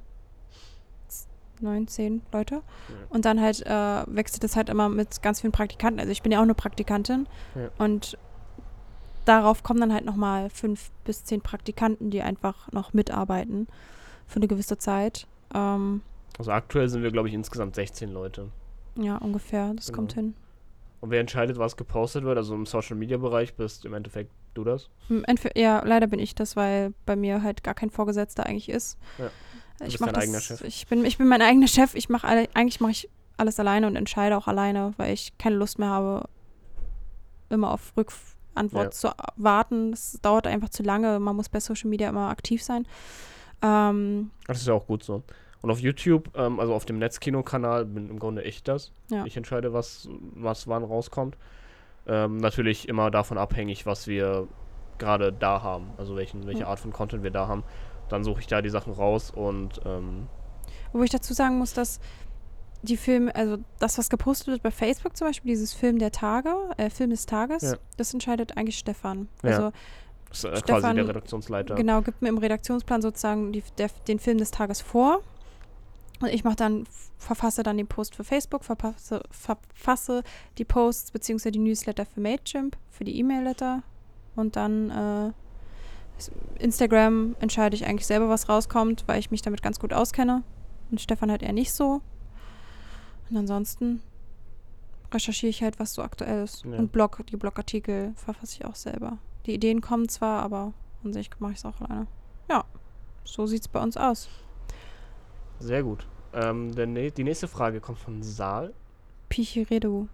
9, 1.61 1.87
10 1.89 2.23
Leute. 2.33 2.57
Ja. 2.57 2.63
Und 3.11 3.25
dann 3.25 3.41
halt 3.41 3.65
äh, 3.67 4.03
wechselt 4.07 4.45
es 4.45 4.57
halt 4.57 4.69
immer 4.69 4.89
mit 4.89 5.23
ganz 5.23 5.41
vielen 5.41 5.53
Praktikanten. 5.53 6.01
Also 6.01 6.11
ich 6.13 6.23
bin 6.23 6.33
ja 6.33 6.39
auch 6.39 6.43
eine 6.45 6.55
Praktikantin. 6.55 7.27
Ja. 7.55 7.71
Und 7.79 8.19
darauf 9.25 9.63
kommen 9.63 9.81
dann 9.81 9.93
halt 9.93 10.05
nochmal 10.05 10.51
fünf 10.51 10.91
bis 11.05 11.25
zehn 11.25 11.41
Praktikanten, 11.41 12.11
die 12.11 12.23
einfach 12.23 12.71
noch 12.73 12.93
mitarbeiten 12.93 13.67
für 14.27 14.37
eine 14.37 14.49
gewisse 14.49 14.79
Zeit. 14.79 15.27
Ähm, 15.55 16.03
Also 16.39 16.51
aktuell 16.53 16.89
sind 16.89 17.03
wir, 17.03 17.11
glaube 17.11 17.29
ich, 17.29 17.35
insgesamt 17.35 17.75
16 17.75 18.11
Leute. 18.11 18.51
ja, 18.97 19.17
ungefähr. 19.19 19.73
Das 19.75 19.87
Genau. 19.87 19.97
kommt 19.97 20.13
hin. 20.15 20.35
Und 21.01 21.11
wer 21.11 21.21
entscheidet, 21.21 21.59
was 21.59 21.77
gepostet 21.77 22.25
wird? 22.25 22.39
Also 22.39 22.55
im 22.55 22.65
Social 22.65 22.97
Media 22.97 23.19
Bereich 23.19 23.55
bist 23.55 23.85
im 23.85 23.93
Endeffekt 23.93 24.31
du 24.55 24.65
das. 24.65 24.89
Ja, 25.55 25.83
leider 25.85 26.07
bin 26.07 26.19
ich 26.21 26.35
das, 26.35 26.57
weil 26.57 26.95
bei 27.05 27.15
mir 27.17 27.43
halt 27.43 27.63
gar 27.65 27.75
kein 27.75 27.91
Vorgesetzter 27.91 28.47
eigentlich 28.47 28.69
ist. 28.71 28.97
Ja. 29.19 29.31
Du 29.79 29.85
Ich 29.87 29.93
bist 29.95 30.01
mach 30.01 30.07
dein 30.09 30.15
das, 30.15 30.23
eigener 30.25 30.41
Chef. 30.41 30.61
Ich 30.63 30.87
bin, 30.87 31.05
ich 31.05 31.19
bin 31.19 31.29
mein 31.29 31.43
eigener 31.43 31.69
Chef. 31.69 31.95
Ich 31.95 32.09
mache 32.09 32.27
eigentlich 32.27 32.81
mache 32.81 32.93
ich 32.93 33.09
alles 33.37 33.59
alleine 33.59 33.87
und 33.87 33.97
entscheide 33.97 34.37
auch 34.37 34.47
alleine, 34.47 34.95
weil 34.97 35.13
ich 35.13 35.37
keine 35.39 35.57
Lust 35.57 35.79
mehr 35.79 35.89
habe, 35.89 36.29
immer 37.51 37.71
auf 37.73 37.93
Rückantwort 37.97 38.85
Ja. 38.87 38.91
zu 38.91 39.11
warten. 39.37 39.91
Das 39.91 40.19
dauert 40.23 40.47
einfach 40.47 40.69
zu 40.69 40.83
lange. 40.83 41.19
Man 41.19 41.35
muss 41.37 41.49
bei 41.49 41.61
Social 41.61 41.91
Media 41.91 42.09
immer 42.09 42.29
aktiv 42.29 42.63
sein. 42.63 42.87
Ähm, 43.63 44.31
Das 44.47 44.59
ist 44.61 44.67
ja 44.69 44.75
auch 44.75 44.87
gut 44.87 45.03
so. 45.03 45.23
Und 45.63 45.71
auf 45.71 45.81
YouTube, 45.81 46.31
ähm, 46.37 46.61
also 46.61 46.75
auf 46.75 46.85
dem 46.85 46.99
Netzkino-Kanal, 46.99 47.87
bin 47.87 48.11
im 48.11 48.19
Grunde 48.19 48.43
ich 48.43 48.63
das. 48.63 48.93
Ja. 49.11 49.25
Ich 49.25 49.37
entscheide, 49.37 49.73
was, 49.73 50.09
was 50.35 50.69
wann 50.69 50.85
rauskommt. 50.85 51.37
Ähm, 52.07 52.37
natürlich 52.37 52.87
immer 52.89 53.11
davon 53.11 53.39
abhängig, 53.39 53.87
was 53.87 54.07
wir 54.07 54.47
gerade 54.99 55.33
da 55.33 55.63
haben. 55.63 55.91
Also 55.97 56.17
welchen, 56.17 56.47
welche 56.47 56.61
Ja. 56.61 56.67
Art 56.69 56.79
von 56.81 56.93
Content 56.93 57.23
wir 57.23 57.31
da 57.31 57.49
haben. 57.49 57.65
Dann 58.15 58.23
suche 58.23 58.39
ich 58.41 58.47
da 58.47 58.63
die 58.63 58.71
Sachen 58.71 58.93
raus 58.93 59.33
und 59.35 59.81
ähm, 59.85 60.29
Wo 60.93 61.03
ich 61.03 61.11
dazu 61.11 61.35
sagen 61.35 61.59
muss, 61.59 61.73
dass 61.73 61.99
die 62.83 62.97
Filme, 62.97 63.35
also 63.35 63.57
das, 63.81 63.99
was 63.99 64.09
gepostet 64.09 64.47
wird 64.49 64.63
bei 64.63 64.71
Facebook 64.71 65.17
zum 65.17 65.27
Beispiel, 65.27 65.51
dieses 65.51 65.73
Film 65.75 65.99
der 65.99 66.13
Tage, 66.13 66.55
äh, 66.77 66.91
Film 66.91 67.11
des 67.11 67.27
Tages, 67.27 67.63
Ja. 67.63 67.75
das 67.97 68.13
entscheidet 68.15 68.57
eigentlich 68.57 68.79
Stefan. 68.79 69.29
Ja. 69.43 69.51
Also 69.51 69.73
das 70.29 70.39
ist 70.39 70.45
äh, 70.45 70.49
quasi 70.51 70.61
Stefan, 70.61 70.97
der 70.97 71.09
Redaktionsleiter. 71.09 71.75
genau, 71.75 72.03
gibt 72.03 72.23
mir 72.23 72.29
im 72.29 72.39
Redaktionsplan 72.39 73.03
sozusagen 73.03 73.53
die, 73.53 73.65
der, 73.79 73.91
den 74.07 74.21
Film 74.21 74.39
des 74.39 74.53
Tages 74.53 74.81
vor. 74.81 75.23
Und 76.21 76.29
ich 76.29 76.45
mache 76.45 76.55
dann, 76.57 76.85
verfasse 77.19 77.65
dann 77.65 77.77
den 77.79 77.89
Post 77.89 78.15
für 78.15 78.23
Facebook, 78.23 78.65
verfasse, 78.65 79.23
verfasse 79.31 80.23
die 80.59 80.65
Posts 80.65 81.11
bzw. 81.11 81.51
die 81.51 81.59
Newsletter 81.59 82.07
für 82.07 82.21
Mailchimp, 82.21 82.77
für 82.91 83.03
die 83.03 83.19
E-Mail-Letter. 83.19 83.83
Und 84.37 84.55
dann 84.55 84.91
äh, 84.91 85.33
Instagram 86.59 87.35
entscheide 87.41 87.75
ich 87.77 87.87
eigentlich 87.87 88.07
selber, 88.07 88.29
was 88.29 88.49
rauskommt, 88.49 89.05
weil 89.07 89.19
ich 89.19 89.31
mich 89.31 89.43
damit 89.43 89.63
ganz 89.63 89.79
gut 89.79 89.93
auskenne. 89.93 90.43
Und 90.91 91.01
Stefan 91.01 91.31
halt 91.31 91.43
eher 91.43 91.53
nicht 91.53 91.73
so. 91.73 92.01
Und 93.31 93.37
ansonsten 93.37 94.03
recherchiere 95.13 95.51
ich 95.51 95.63
halt, 95.63 95.79
was 95.81 95.95
so 95.95 96.03
aktuell 96.03 96.45
ist. 96.45 96.65
Ja. 96.65 96.77
Und 96.79 96.93
Blog, 96.93 97.25
die 97.31 97.37
Blogartikel 97.37 98.13
verfasse 98.17 98.57
ich 98.61 98.65
auch 98.65 98.75
selber. 98.75 99.19
Die 99.47 99.55
Ideen 99.55 99.81
kommen 99.81 100.09
zwar, 100.09 100.43
aber 100.43 100.73
an 101.05 101.13
sich 101.13 101.31
mache 101.39 101.53
ich 101.53 101.59
es 101.59 101.65
auch 101.65 101.81
alleine. 101.81 102.07
Ja, 102.49 102.65
so 103.25 103.47
sieht 103.47 103.63
es 103.63 103.69
bei 103.69 103.83
uns 103.83 103.97
aus. 103.97 104.29
Sehr 105.59 105.83
gut. 105.83 106.07
Ähm, 106.33 106.71
nä- 106.73 107.11
die 107.11 107.25
nächste 107.25 107.49
Frage 107.49 107.81
kommt 107.81 107.99
von 107.99 108.23
Saal. 108.23 108.73
Pichiredu. 109.29 110.09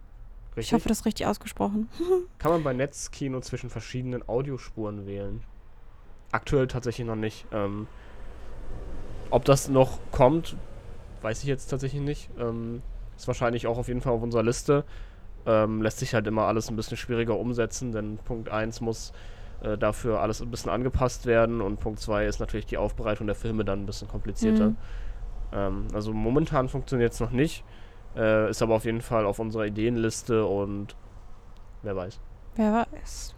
Ich 0.53 0.57
Richtig? 0.57 0.73
hoffe, 0.75 0.89
das 0.89 1.01
ist 1.01 1.07
richtig 1.07 1.27
ausgesprochen. 1.27 1.89
Kann 2.39 2.53
man 2.53 2.63
bei 2.65 2.73
Netzkino 2.73 3.41
zwischen 3.41 3.71
verschiedenen 3.71 4.29
Audiospuren 4.29 5.07
wählen? 5.07 5.43
Aktuell 6.33 6.67
tatsächlich 6.69 7.07
noch 7.07 7.17
nicht. 7.17 7.47
Ähm, 7.53 7.87
ob 9.31 9.45
das 9.45 9.69
noch 9.69 9.99
kommt, 10.11 10.57
weiß 11.23 11.41
ich 11.41 11.49
jetzt 11.49 11.69
tatsächlich 11.69 12.03
nicht. 12.03 12.31
Ähm, 12.39 12.83
ist 13.17 13.27
wahrscheinlich 13.27 13.67
auch 13.67 13.79
auf 13.79 13.89
jeden 13.89 14.01
Fall 14.01 14.13
auf 14.13 14.23
unserer 14.23 14.43
Liste. 14.43 14.85
Ähm, 15.47 15.83
lässt 15.83 15.99
sich 15.99 16.15
halt 16.15 16.27
immer 16.27 16.43
alles 16.45 16.69
ein 16.69 16.77
bisschen 16.77 16.97
schwieriger 16.97 17.39
umsetzen, 17.39 17.93
denn 17.93 18.19
Punkt 18.19 18.51
1 18.51 18.81
muss 18.81 19.13
äh, 19.63 19.79
dafür 19.79 20.21
alles 20.21 20.41
ein 20.41 20.51
bisschen 20.51 20.71
angepasst 20.71 21.27
werden 21.27 21.61
und 21.61 21.81
Punkt 21.81 22.01
2 22.01 22.27
ist 22.27 22.41
natürlich 22.41 22.67
die 22.67 22.77
Aufbereitung 22.79 23.27
der 23.27 23.37
Filme 23.37 23.65
dann 23.65 23.83
ein 23.83 23.87
bisschen 23.87 24.09
komplizierter. 24.09 24.71
Mhm. 24.71 24.77
Ähm, 25.53 25.87
also 25.95 26.13
momentan 26.13 26.69
funktioniert 26.69 27.13
es 27.13 27.21
noch 27.21 27.31
nicht, 27.31 27.65
äh, 28.17 28.51
ist 28.51 28.63
aber 28.63 28.75
auf 28.75 28.85
jeden 28.85 29.01
Fall 29.01 29.25
auf 29.25 29.39
unserer 29.39 29.67
Ideenliste 29.67 30.45
und 30.45 30.97
wer 31.83 31.97
weiß. 31.97 32.21
Wer 32.57 32.87
weiß. 32.93 33.35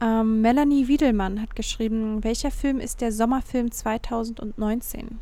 Ähm, 0.00 0.42
Melanie 0.42 0.88
Wiedelmann 0.88 1.40
hat 1.40 1.56
geschrieben, 1.56 2.22
welcher 2.22 2.50
Film 2.50 2.80
ist 2.80 3.00
der 3.00 3.12
Sommerfilm 3.12 3.70
2019? 3.70 5.20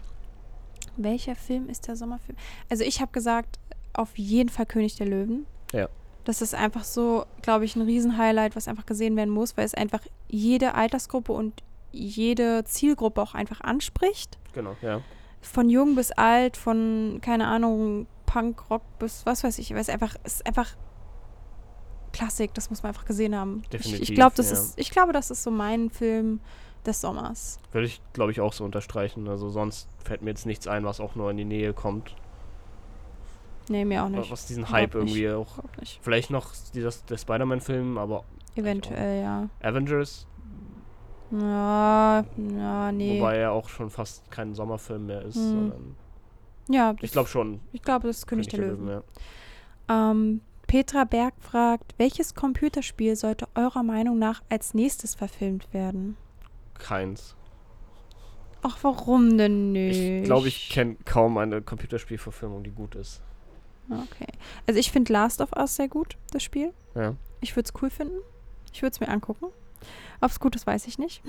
Welcher 0.97 1.37
Film 1.37 1.69
ist 1.69 1.87
der 1.87 1.97
Sommerfilm? 1.97 2.37
Also 2.69 2.85
ich 2.85 3.00
habe 3.00 3.12
gesagt, 3.12 3.59
auf 3.93 4.16
jeden 4.19 4.49
Fall 4.49 4.66
König 4.66 4.97
der 4.97 5.07
Löwen. 5.07 5.47
Ja. 5.73 5.88
Das 6.25 6.40
ist 6.40 6.54
einfach 6.54 6.85
so, 6.85 7.26
glaube 7.43 7.64
ich, 7.64 7.76
ein 7.76 7.83
Riesenhighlight, 7.83 8.57
was 8.57 8.66
einfach 8.66 8.87
gesehen 8.87 9.16
werden 9.16 9.31
muss, 9.31 9.57
weil 9.57 9.66
es 9.66 9.75
einfach 9.75 10.00
jede 10.28 10.75
Altersgruppe 10.75 11.33
und 11.33 11.62
jede 11.93 12.64
Zielgruppe 12.64 13.23
auch 13.23 13.35
einfach 13.35 13.61
anspricht. 13.61 14.38
Genau, 14.54 14.75
ja. 14.83 15.00
Von 15.40 15.69
jung 15.69 15.95
bis 15.95 16.11
alt, 16.11 16.57
von, 16.57 17.21
keine 17.23 17.47
Ahnung, 17.47 18.07
Punk, 18.26 18.71
Rock 18.71 18.83
bis 18.99 19.26
was 19.26 19.45
weiß 19.45 19.59
ich. 19.59 19.71
Weil 19.71 19.81
es 19.81 19.88
einfach, 19.88 20.16
es 20.25 20.37
ist 20.37 20.47
einfach 20.47 20.75
Klassik, 22.14 22.54
das 22.54 22.71
muss 22.71 22.83
man 22.83 22.90
einfach 22.90 23.04
gesehen 23.04 23.35
haben. 23.37 23.59
ich 23.59 23.64
ich 23.64 23.71
Definitiv, 23.83 24.14
glaube, 24.14 24.35
das 24.37 24.50
ja. 24.50 24.56
ist, 24.56 24.78
ich 24.78 24.90
glaube, 24.90 25.12
das 25.12 25.30
ist 25.30 25.42
so 25.42 25.50
mein 25.50 25.90
Film 25.90 26.40
des 26.87 27.00
Sommers. 27.00 27.59
Würde 27.73 27.87
ich, 27.87 28.00
glaube 28.12 28.30
ich, 28.33 28.40
auch 28.40 28.52
so 28.52 28.64
unterstreichen. 28.64 29.28
Also 29.28 29.49
sonst 29.50 29.88
fällt 30.04 30.23
mir 30.23 30.30
jetzt 30.30 30.47
nichts 30.47 30.66
ein, 30.66 30.85
was 30.85 31.00
auch 31.00 31.14
nur 31.14 31.30
in 31.30 31.37
die 31.37 31.44
Nähe 31.44 31.73
kommt. 31.73 32.14
Nee, 33.68 33.85
mir 33.85 34.04
auch 34.04 34.09
nicht. 34.11 34.30
Was 34.30 34.47
diesen 34.47 34.64
Überhaupt 34.64 34.78
Hype 34.80 34.94
nicht. 34.94 35.16
irgendwie 35.16 35.30
auch. 35.30 35.54
Überhaupt 35.54 35.80
nicht. 35.80 35.99
Vielleicht 36.02 36.30
noch 36.30 36.52
dieser, 36.75 36.90
der 37.09 37.16
Spider-Man-Film, 37.16 37.97
aber 37.99 38.25
Eventuell, 38.56 39.23
ja. 39.23 39.49
Avengers, 39.62 40.26
Ja, 41.33 42.25
ja, 42.56 42.92
nee. 42.92 43.18
wobei 43.18 43.37
er 43.38 43.52
auch 43.52 43.68
schon 43.68 43.90
fast 43.90 44.30
kein 44.30 44.54
Sommerfilm 44.54 45.06
mehr 45.06 45.23
ist, 45.23 45.37
Hm. 45.37 45.49
sondern 45.50 45.97
ja, 46.68 46.94
ich 47.00 47.12
glaube 47.12 47.28
schon. 47.28 47.61
ich 47.73 47.83
glaube, 47.83 48.06
das 48.06 48.18
ist 48.18 48.26
König, 48.26 48.49
der, 48.49 48.61
Löwen. 48.61 48.88
ja. 48.88 49.02
Ähm, 50.11 50.40
Petra 50.75 51.04
Berg 51.04 51.35
fragt, 51.38 51.95
welches 51.99 52.35
Computerspiel 52.35 53.14
sollte 53.14 53.47
eurer 53.54 53.85
Meinung 53.85 54.19
nach 54.19 54.43
als 54.49 54.75
nächstes 54.75 55.14
verfilmt 55.14 55.73
werden? 55.73 56.16
Keins. 56.76 57.37
Ach, 58.61 58.78
warum 58.83 59.38
denn 59.38 59.71
nicht? 59.71 60.00
Ich 60.00 60.25
glaube, 60.25 60.49
ich 60.49 60.71
kenne 60.71 60.97
kaum 61.04 61.38
eine 61.38 61.62
Computerspielverfilmung, 61.62 62.64
die 62.64 62.73
gut 62.73 62.97
ist. 62.97 63.23
Okay. 63.88 64.26
Also 64.66 64.81
ich 64.81 64.90
finde 64.90 65.12
Last 65.12 65.40
of 65.40 65.52
Us 65.57 65.76
sehr 65.76 65.87
gut, 65.87 66.16
das 66.33 66.43
Spiel. 66.43 66.75
Ja. 66.97 67.14
Ich 67.40 67.54
würde 67.54 67.71
es 67.73 67.81
cool 67.81 67.88
finden. 67.88 68.19
Ich 68.73 68.83
würde 68.83 68.95
es 68.95 68.99
mir 68.99 69.11
angucken. 69.11 69.47
Ob 70.21 70.31
es 70.33 70.40
gut 70.40 70.57
ist, 70.57 70.66
weiß 70.66 70.88
ich 70.88 70.99
nicht. 70.99 71.23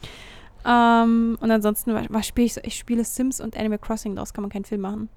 ähm, 0.64 1.36
und 1.38 1.50
ansonsten, 1.50 1.92
was, 2.08 2.26
spiele 2.26 2.46
ich 2.46 2.54
so? 2.54 2.62
Ich 2.64 2.78
spiele 2.78 3.04
Sims 3.04 3.38
und 3.38 3.54
Animal 3.54 3.80
Crossing, 3.80 4.14
daraus 4.14 4.32
kann 4.32 4.40
man 4.40 4.50
keinen 4.50 4.64
Film 4.64 4.80
machen. 4.80 5.10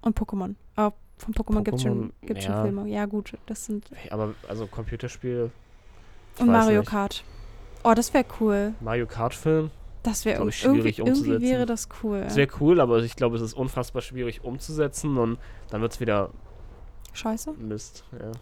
Und 0.00 0.18
Pokémon. 0.18 0.54
Aber 0.76 0.94
von 1.16 1.34
Pokémon 1.34 1.62
gibt 1.62 1.78
es 1.78 1.82
schon, 1.82 2.12
gibt's 2.22 2.44
ja. 2.44 2.52
schon 2.52 2.62
Filme. 2.62 2.88
Ja, 2.90 3.06
gut, 3.06 3.32
das 3.46 3.66
sind. 3.66 3.88
Aber 4.10 4.34
also 4.48 4.66
Computerspiel. 4.66 5.50
Und 6.38 6.46
Mario 6.48 6.80
nicht. 6.80 6.90
Kart. 6.90 7.24
Oh, 7.84 7.94
das 7.94 8.12
wäre 8.12 8.24
cool. 8.40 8.74
Mario 8.80 9.06
Kart 9.06 9.34
Film. 9.34 9.70
Das 10.02 10.24
wäre 10.24 10.38
irgendwie, 10.38 10.52
schwierig 10.52 10.98
irgendwie 10.98 11.18
umzusetzen. 11.18 11.42
wäre 11.42 11.66
das 11.66 11.88
cool. 12.02 12.20
Das 12.20 12.36
wäre 12.36 12.48
cool, 12.60 12.80
aber 12.80 12.98
ich 12.98 13.16
glaube, 13.16 13.36
es 13.36 13.42
ist 13.42 13.54
unfassbar 13.54 14.02
schwierig 14.02 14.44
umzusetzen 14.44 15.16
und 15.16 15.38
dann 15.70 15.80
wird 15.80 15.92
es 15.92 16.00
wieder 16.00 16.30
Scheiße. 17.12 17.52
Mist. 17.52 18.04
Ja, 18.12 18.32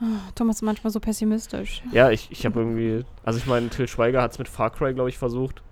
Oh, 0.00 0.32
Thomas 0.34 0.56
ist 0.56 0.62
manchmal 0.62 0.90
so 0.90 0.98
pessimistisch. 0.98 1.80
ja 1.92 2.10
ich, 2.10 2.28
ich 2.32 2.44
habe 2.44 2.58
irgendwie. 2.58 3.04
Also 3.22 3.38
ich 3.38 3.46
meine, 3.46 3.68
Till 3.68 3.86
Schweiger 3.86 4.20
hat 4.20 4.32
es 4.32 4.38
mit 4.38 4.48
Far 4.48 4.70
Cry, 4.70 4.94
glaube 4.94 5.10
ich, 5.10 5.16
versucht. 5.16 5.62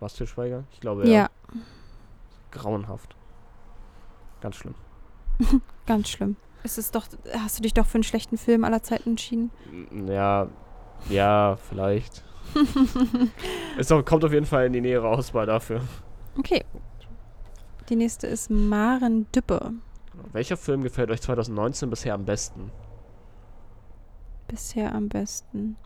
War 0.00 0.06
es 0.06 0.14
Till 0.14 0.26
Schweiger? 0.26 0.64
Ich 0.72 0.80
glaube 0.80 1.06
ja. 1.06 1.12
Ja, 1.12 1.30
Grauenhaft. 2.50 3.14
Ganz 4.40 4.56
schlimm. 4.56 4.74
ganz 5.90 6.08
schlimm. 6.08 6.36
Ist 6.62 6.78
es 6.78 6.92
doch, 6.92 7.06
hast 7.36 7.58
du 7.58 7.62
dich 7.62 7.74
doch 7.74 7.84
für 7.84 7.96
einen 7.96 8.04
schlechten 8.04 8.38
Film 8.38 8.62
aller 8.62 8.80
Zeiten 8.80 9.10
entschieden? 9.10 9.50
Ja, 10.06 10.48
ja, 11.08 11.56
vielleicht. 11.68 12.22
es 13.78 13.88
kommt 13.88 14.24
auf 14.24 14.32
jeden 14.32 14.46
Fall 14.46 14.66
in 14.66 14.72
die 14.72 14.80
nähere 14.80 15.08
Auswahl 15.08 15.46
dafür. 15.46 15.80
Okay. 16.38 16.64
Die 17.88 17.96
nächste 17.96 18.28
ist 18.28 18.50
Maren 18.50 19.26
Düppe. 19.34 19.72
Welcher 20.32 20.56
Film 20.56 20.82
gefällt 20.84 21.10
euch 21.10 21.22
2019 21.22 21.90
bisher 21.90 22.14
am 22.14 22.24
besten? 22.24 22.70
Bisher 24.46 24.94
am 24.94 25.08
besten. 25.08 25.76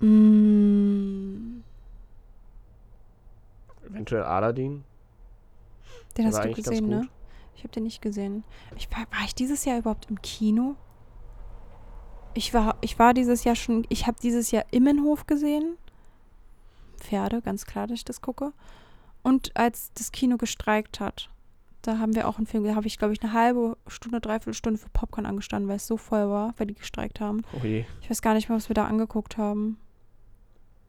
Mm, 0.00 1.62
Eventuell 3.88 4.22
Aladdin? 4.22 4.84
den 6.16 6.26
hast 6.26 6.44
du 6.44 6.52
gesehen, 6.52 6.88
ne? 6.88 7.08
Ich 7.56 7.62
habe 7.62 7.72
den 7.72 7.84
nicht 7.84 8.02
gesehen. 8.02 8.44
Ich 8.76 8.90
war, 8.90 9.00
war 9.10 9.24
ich 9.24 9.34
dieses 9.34 9.64
Jahr 9.64 9.78
überhaupt 9.78 10.08
im 10.10 10.20
Kino? 10.20 10.76
Ich 12.34 12.52
war, 12.52 12.76
ich 12.82 12.98
war 12.98 13.14
dieses 13.14 13.44
Jahr 13.44 13.56
schon, 13.56 13.86
ich 13.88 14.06
habe 14.06 14.18
dieses 14.22 14.50
Jahr 14.50 14.64
Immenhof 14.70 15.26
gesehen. 15.26 15.76
Pferde, 16.98 17.40
ganz 17.40 17.64
klar, 17.64 17.86
dass 17.86 17.98
ich 17.98 18.04
das 18.04 18.20
gucke. 18.20 18.52
Und 19.22 19.56
als 19.56 19.90
das 19.94 20.12
Kino 20.12 20.36
gestreikt 20.36 21.00
hat, 21.00 21.30
da 21.82 21.98
haben 21.98 22.14
wir 22.14 22.28
auch 22.28 22.36
einen 22.36 22.46
Film, 22.46 22.64
da 22.64 22.74
habe 22.74 22.86
ich, 22.86 22.98
glaube 22.98 23.14
ich, 23.14 23.22
eine 23.22 23.32
halbe 23.32 23.76
Stunde, 23.86 24.20
dreiviertel 24.20 24.54
Stunde 24.54 24.78
für 24.78 24.88
Popcorn 24.90 25.24
angestanden, 25.24 25.68
weil 25.68 25.76
es 25.76 25.86
so 25.86 25.96
voll 25.96 26.28
war, 26.28 26.52
weil 26.58 26.66
die 26.66 26.74
gestreikt 26.74 27.20
haben. 27.20 27.42
Oh 27.54 27.64
je. 27.64 27.84
Ich 28.02 28.10
weiß 28.10 28.22
gar 28.22 28.34
nicht 28.34 28.48
mehr, 28.48 28.56
was 28.56 28.68
wir 28.68 28.74
da 28.74 28.86
angeguckt 28.86 29.38
haben. 29.38 29.78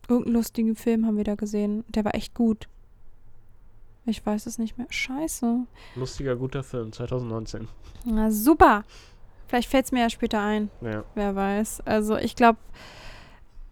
Irgendeinen 0.10 0.36
lustigen 0.36 0.76
Film 0.76 1.06
haben 1.06 1.18
wir 1.18 1.24
da 1.24 1.36
gesehen. 1.36 1.84
Der 1.90 2.04
war 2.04 2.16
echt 2.16 2.34
gut. 2.34 2.68
Ich 4.08 4.26
weiß 4.26 4.46
es 4.46 4.58
nicht 4.58 4.78
mehr. 4.78 4.88
Scheiße. 4.90 5.66
Lustiger, 5.96 6.36
guter 6.36 6.64
Film, 6.64 6.92
2019. 6.92 7.68
Na 8.06 8.32
super. 8.32 8.84
Vielleicht 9.48 9.70
fällt 9.70 9.86
es 9.86 9.92
mir 9.92 10.00
ja 10.02 10.10
später 10.10 10.42
ein. 10.42 10.70
Ja. 10.82 11.04
Wer 11.14 11.36
weiß. 11.36 11.82
Also 11.86 12.16
ich 12.18 12.36
glaube, 12.36 12.58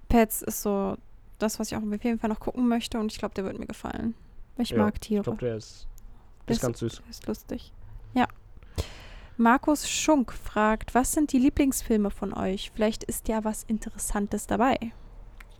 Pets 0.09 0.41
ist 0.41 0.61
so 0.61 0.97
das, 1.39 1.59
was 1.59 1.71
ich 1.71 1.77
auch 1.77 1.81
auf 1.81 2.03
jeden 2.03 2.19
Fall 2.19 2.29
noch 2.29 2.39
gucken 2.39 2.67
möchte. 2.67 2.99
Und 2.99 3.11
ich 3.11 3.17
glaube, 3.17 3.33
der 3.33 3.45
wird 3.45 3.57
mir 3.59 3.65
gefallen. 3.65 4.13
Ich 4.57 4.69
Ja, 4.71 4.77
mag 4.77 4.95
Ich 4.95 4.99
Tiere. 5.07 5.23
glaube, 5.23 5.39
der 5.39 5.55
ist, 5.55 5.87
ist 6.47 6.61
ganz 6.61 6.79
süß. 6.79 7.01
Der 7.01 7.09
ist 7.09 7.27
lustig. 7.27 7.71
Ja. 8.13 8.27
Markus 9.37 9.89
Schunk 9.89 10.31
fragt, 10.31 10.95
was 10.95 11.11
sind 11.11 11.33
die 11.33 11.39
Lieblingsfilme 11.39 12.09
von 12.09 12.33
euch? 12.33 12.71
Vielleicht 12.73 13.03
ist 13.03 13.27
ja 13.27 13.43
was 13.43 13.63
Interessantes 13.63 14.47
dabei. 14.47 14.77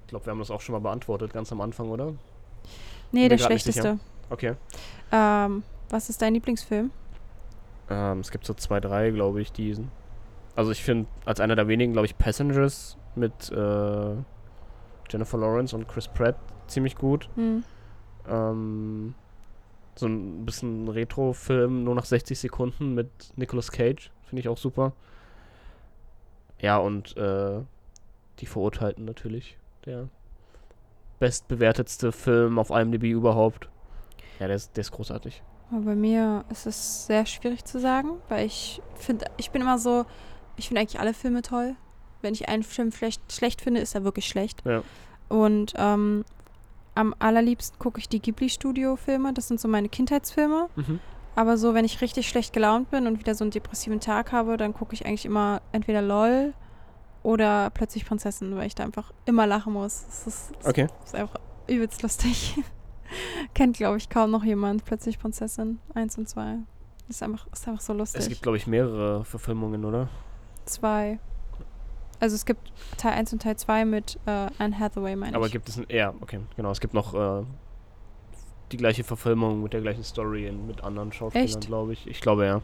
Ich 0.02 0.08
glaube, 0.08 0.26
wir 0.26 0.32
haben 0.32 0.40
das 0.40 0.52
auch 0.52 0.62
schon 0.62 0.74
mal 0.74 0.80
beantwortet, 0.80 1.34
ganz 1.34 1.52
am 1.52 1.60
Anfang, 1.62 1.90
oder? 1.90 2.14
Nee, 3.12 3.28
der 3.28 3.38
schlechteste. 3.38 4.00
Okay. 4.30 4.56
Ähm, 5.12 5.64
was 5.90 6.10
ist 6.10 6.22
dein 6.22 6.34
Lieblingsfilm? 6.34 6.92
Ähm, 7.90 8.20
es 8.20 8.32
gibt 8.32 8.46
so 8.46 8.54
zwei, 8.54 8.80
drei, 8.80 9.12
glaube 9.12 9.42
ich, 9.42 9.52
diesen. 9.52 9.92
Also 10.56 10.72
ich 10.72 10.84
finde, 10.84 11.08
als 11.26 11.40
einer 11.40 11.56
der 11.56 11.68
wenigen, 11.68 11.94
glaube 11.94 12.06
ich, 12.08 12.18
Passengers 12.18 12.98
mit 13.16 13.52
äh, 13.52 14.16
Jennifer 15.10 15.38
Lawrence 15.38 15.76
und 15.76 15.88
Chris 15.88 16.08
Pratt 16.08 16.36
ziemlich 16.68 16.96
gut. 16.96 17.30
Hm. 17.36 17.64
Ähm, 18.28 19.14
so 19.96 20.08
ein 20.08 20.46
bisschen 20.46 20.90
Retro-Film, 20.90 21.84
nur 21.84 21.96
nach 21.96 22.06
60 22.06 22.38
Sekunden 22.40 22.94
mit 22.96 23.10
Nicolas 23.36 23.72
Cage. 23.72 24.12
Finde 24.24 24.40
ich 24.42 24.50
auch 24.50 24.58
super. 24.58 24.94
Ja, 26.60 26.78
und 26.78 27.16
äh, 27.18 27.62
Die 28.40 28.46
Verurteilten 28.46 29.06
natürlich. 29.06 29.58
Der 29.86 30.10
bestbewertetste 31.20 32.12
Film 32.12 32.60
auf 32.60 32.72
IMDb 32.72 33.04
überhaupt. 33.06 33.70
Ja, 34.40 34.48
der 34.48 34.56
ist, 34.56 34.76
der 34.76 34.82
ist 34.82 34.92
großartig. 34.92 35.42
Aber 35.72 35.82
bei 35.82 35.96
mir 35.96 36.46
ist 36.50 36.66
es 36.66 37.08
sehr 37.08 37.26
schwierig 37.26 37.66
zu 37.66 37.80
sagen, 37.80 38.12
weil 38.30 38.46
ich 38.46 38.82
finde, 38.96 39.26
ich 39.38 39.52
bin 39.52 39.62
immer 39.62 39.80
so, 39.80 40.06
ich 40.58 40.68
finde 40.68 40.82
eigentlich 40.82 41.00
alle 41.00 41.14
Filme 41.14 41.42
toll. 41.42 41.76
Wenn 42.22 42.34
ich 42.34 42.48
einen 42.50 42.64
Film 42.64 42.92
schlecht, 42.92 43.22
schlecht 43.32 43.62
finde, 43.62 43.82
ist 43.82 43.96
er 43.96 44.04
wirklich 44.04 44.28
schlecht. 44.28 44.62
Ja. 44.66 44.84
Und 45.30 45.74
ähm, 45.78 46.24
am 46.94 47.14
allerliebsten 47.20 47.78
gucke 47.80 48.00
ich 48.00 48.08
die 48.10 48.22
Ghibli-Studio-Filme. 48.22 49.34
Das 49.34 49.48
sind 49.48 49.60
so 49.60 49.68
meine 49.68 49.90
Kindheitsfilme. 49.90 50.70
Mhm. 50.76 51.00
Aber 51.36 51.58
so, 51.58 51.74
wenn 51.74 51.84
ich 51.84 52.00
richtig 52.02 52.30
schlecht 52.30 52.54
gelaunt 52.54 52.90
bin 52.92 53.08
und 53.08 53.20
wieder 53.20 53.36
so 53.36 53.44
einen 53.44 53.52
depressiven 53.52 54.00
Tag 54.00 54.32
habe, 54.32 54.56
dann 54.58 54.74
gucke 54.74 54.94
ich 54.94 55.06
eigentlich 55.06 55.26
immer 55.26 55.62
entweder 55.74 56.02
LOL 56.02 56.54
oder 57.24 57.70
plötzlich 57.72 58.06
Prinzessin, 58.06 58.56
weil 58.56 58.68
ich 58.68 58.76
da 58.76 58.84
einfach 58.84 59.12
immer 59.26 59.46
lachen 59.46 59.74
muss. 59.74 60.06
Das 60.06 60.28
ist, 60.28 60.52
das 60.60 60.68
Okay. 60.68 60.88
ist 61.04 61.16
einfach 61.16 61.40
übelst 61.68 62.02
lustig. 62.04 62.56
Kennt, 63.54 63.78
glaube 63.78 63.98
ich, 63.98 64.10
kaum 64.10 64.32
noch 64.32 64.44
jemand. 64.44 64.86
Plötzlich 64.86 65.20
Prinzessin 65.20 65.80
1 65.94 66.18
und 66.18 66.30
2. 66.30 66.58
Ist 67.08 67.22
einfach, 67.22 67.48
ist 67.54 67.68
einfach 67.68 67.82
so 67.82 67.94
lustig. 67.94 68.22
Es 68.22 68.30
gibt, 68.30 68.42
glaube 68.42 68.58
ich, 68.58 68.68
mehrere 68.68 69.24
Verfilmungen, 69.26 69.86
oder? 69.86 70.10
zwei. 70.66 71.20
Also 72.20 72.36
es 72.36 72.46
gibt 72.46 72.72
Teil 72.98 73.14
1 73.14 73.34
und 73.34 73.42
Teil 73.42 73.58
2 73.58 73.86
mit 73.86 74.18
äh, 74.26 74.48
Anne 74.58 74.80
Hathaway, 74.80 75.16
meine 75.16 75.36
Aber 75.36 75.48
ich. 75.48 75.52
gibt 75.52 75.70
es 75.70 75.78
ein. 75.78 75.86
Ja, 75.90 76.14
okay, 76.22 76.40
genau. 76.56 76.72
Es 76.72 76.80
gibt 76.80 76.94
noch 76.94 77.14
äh, 77.14 77.44
die 78.72 78.78
gleiche 78.78 79.04
Verfilmung 79.04 79.62
mit 79.62 79.74
der 79.74 79.82
gleichen 79.82 80.04
Story 80.04 80.48
in, 80.48 80.66
mit 80.66 80.84
anderen 80.84 81.12
Schauspielern, 81.12 81.60
glaube 81.62 81.94
ich. 81.94 82.08
Ich 82.08 82.22
glaube 82.22 82.46
ja. 82.46 82.62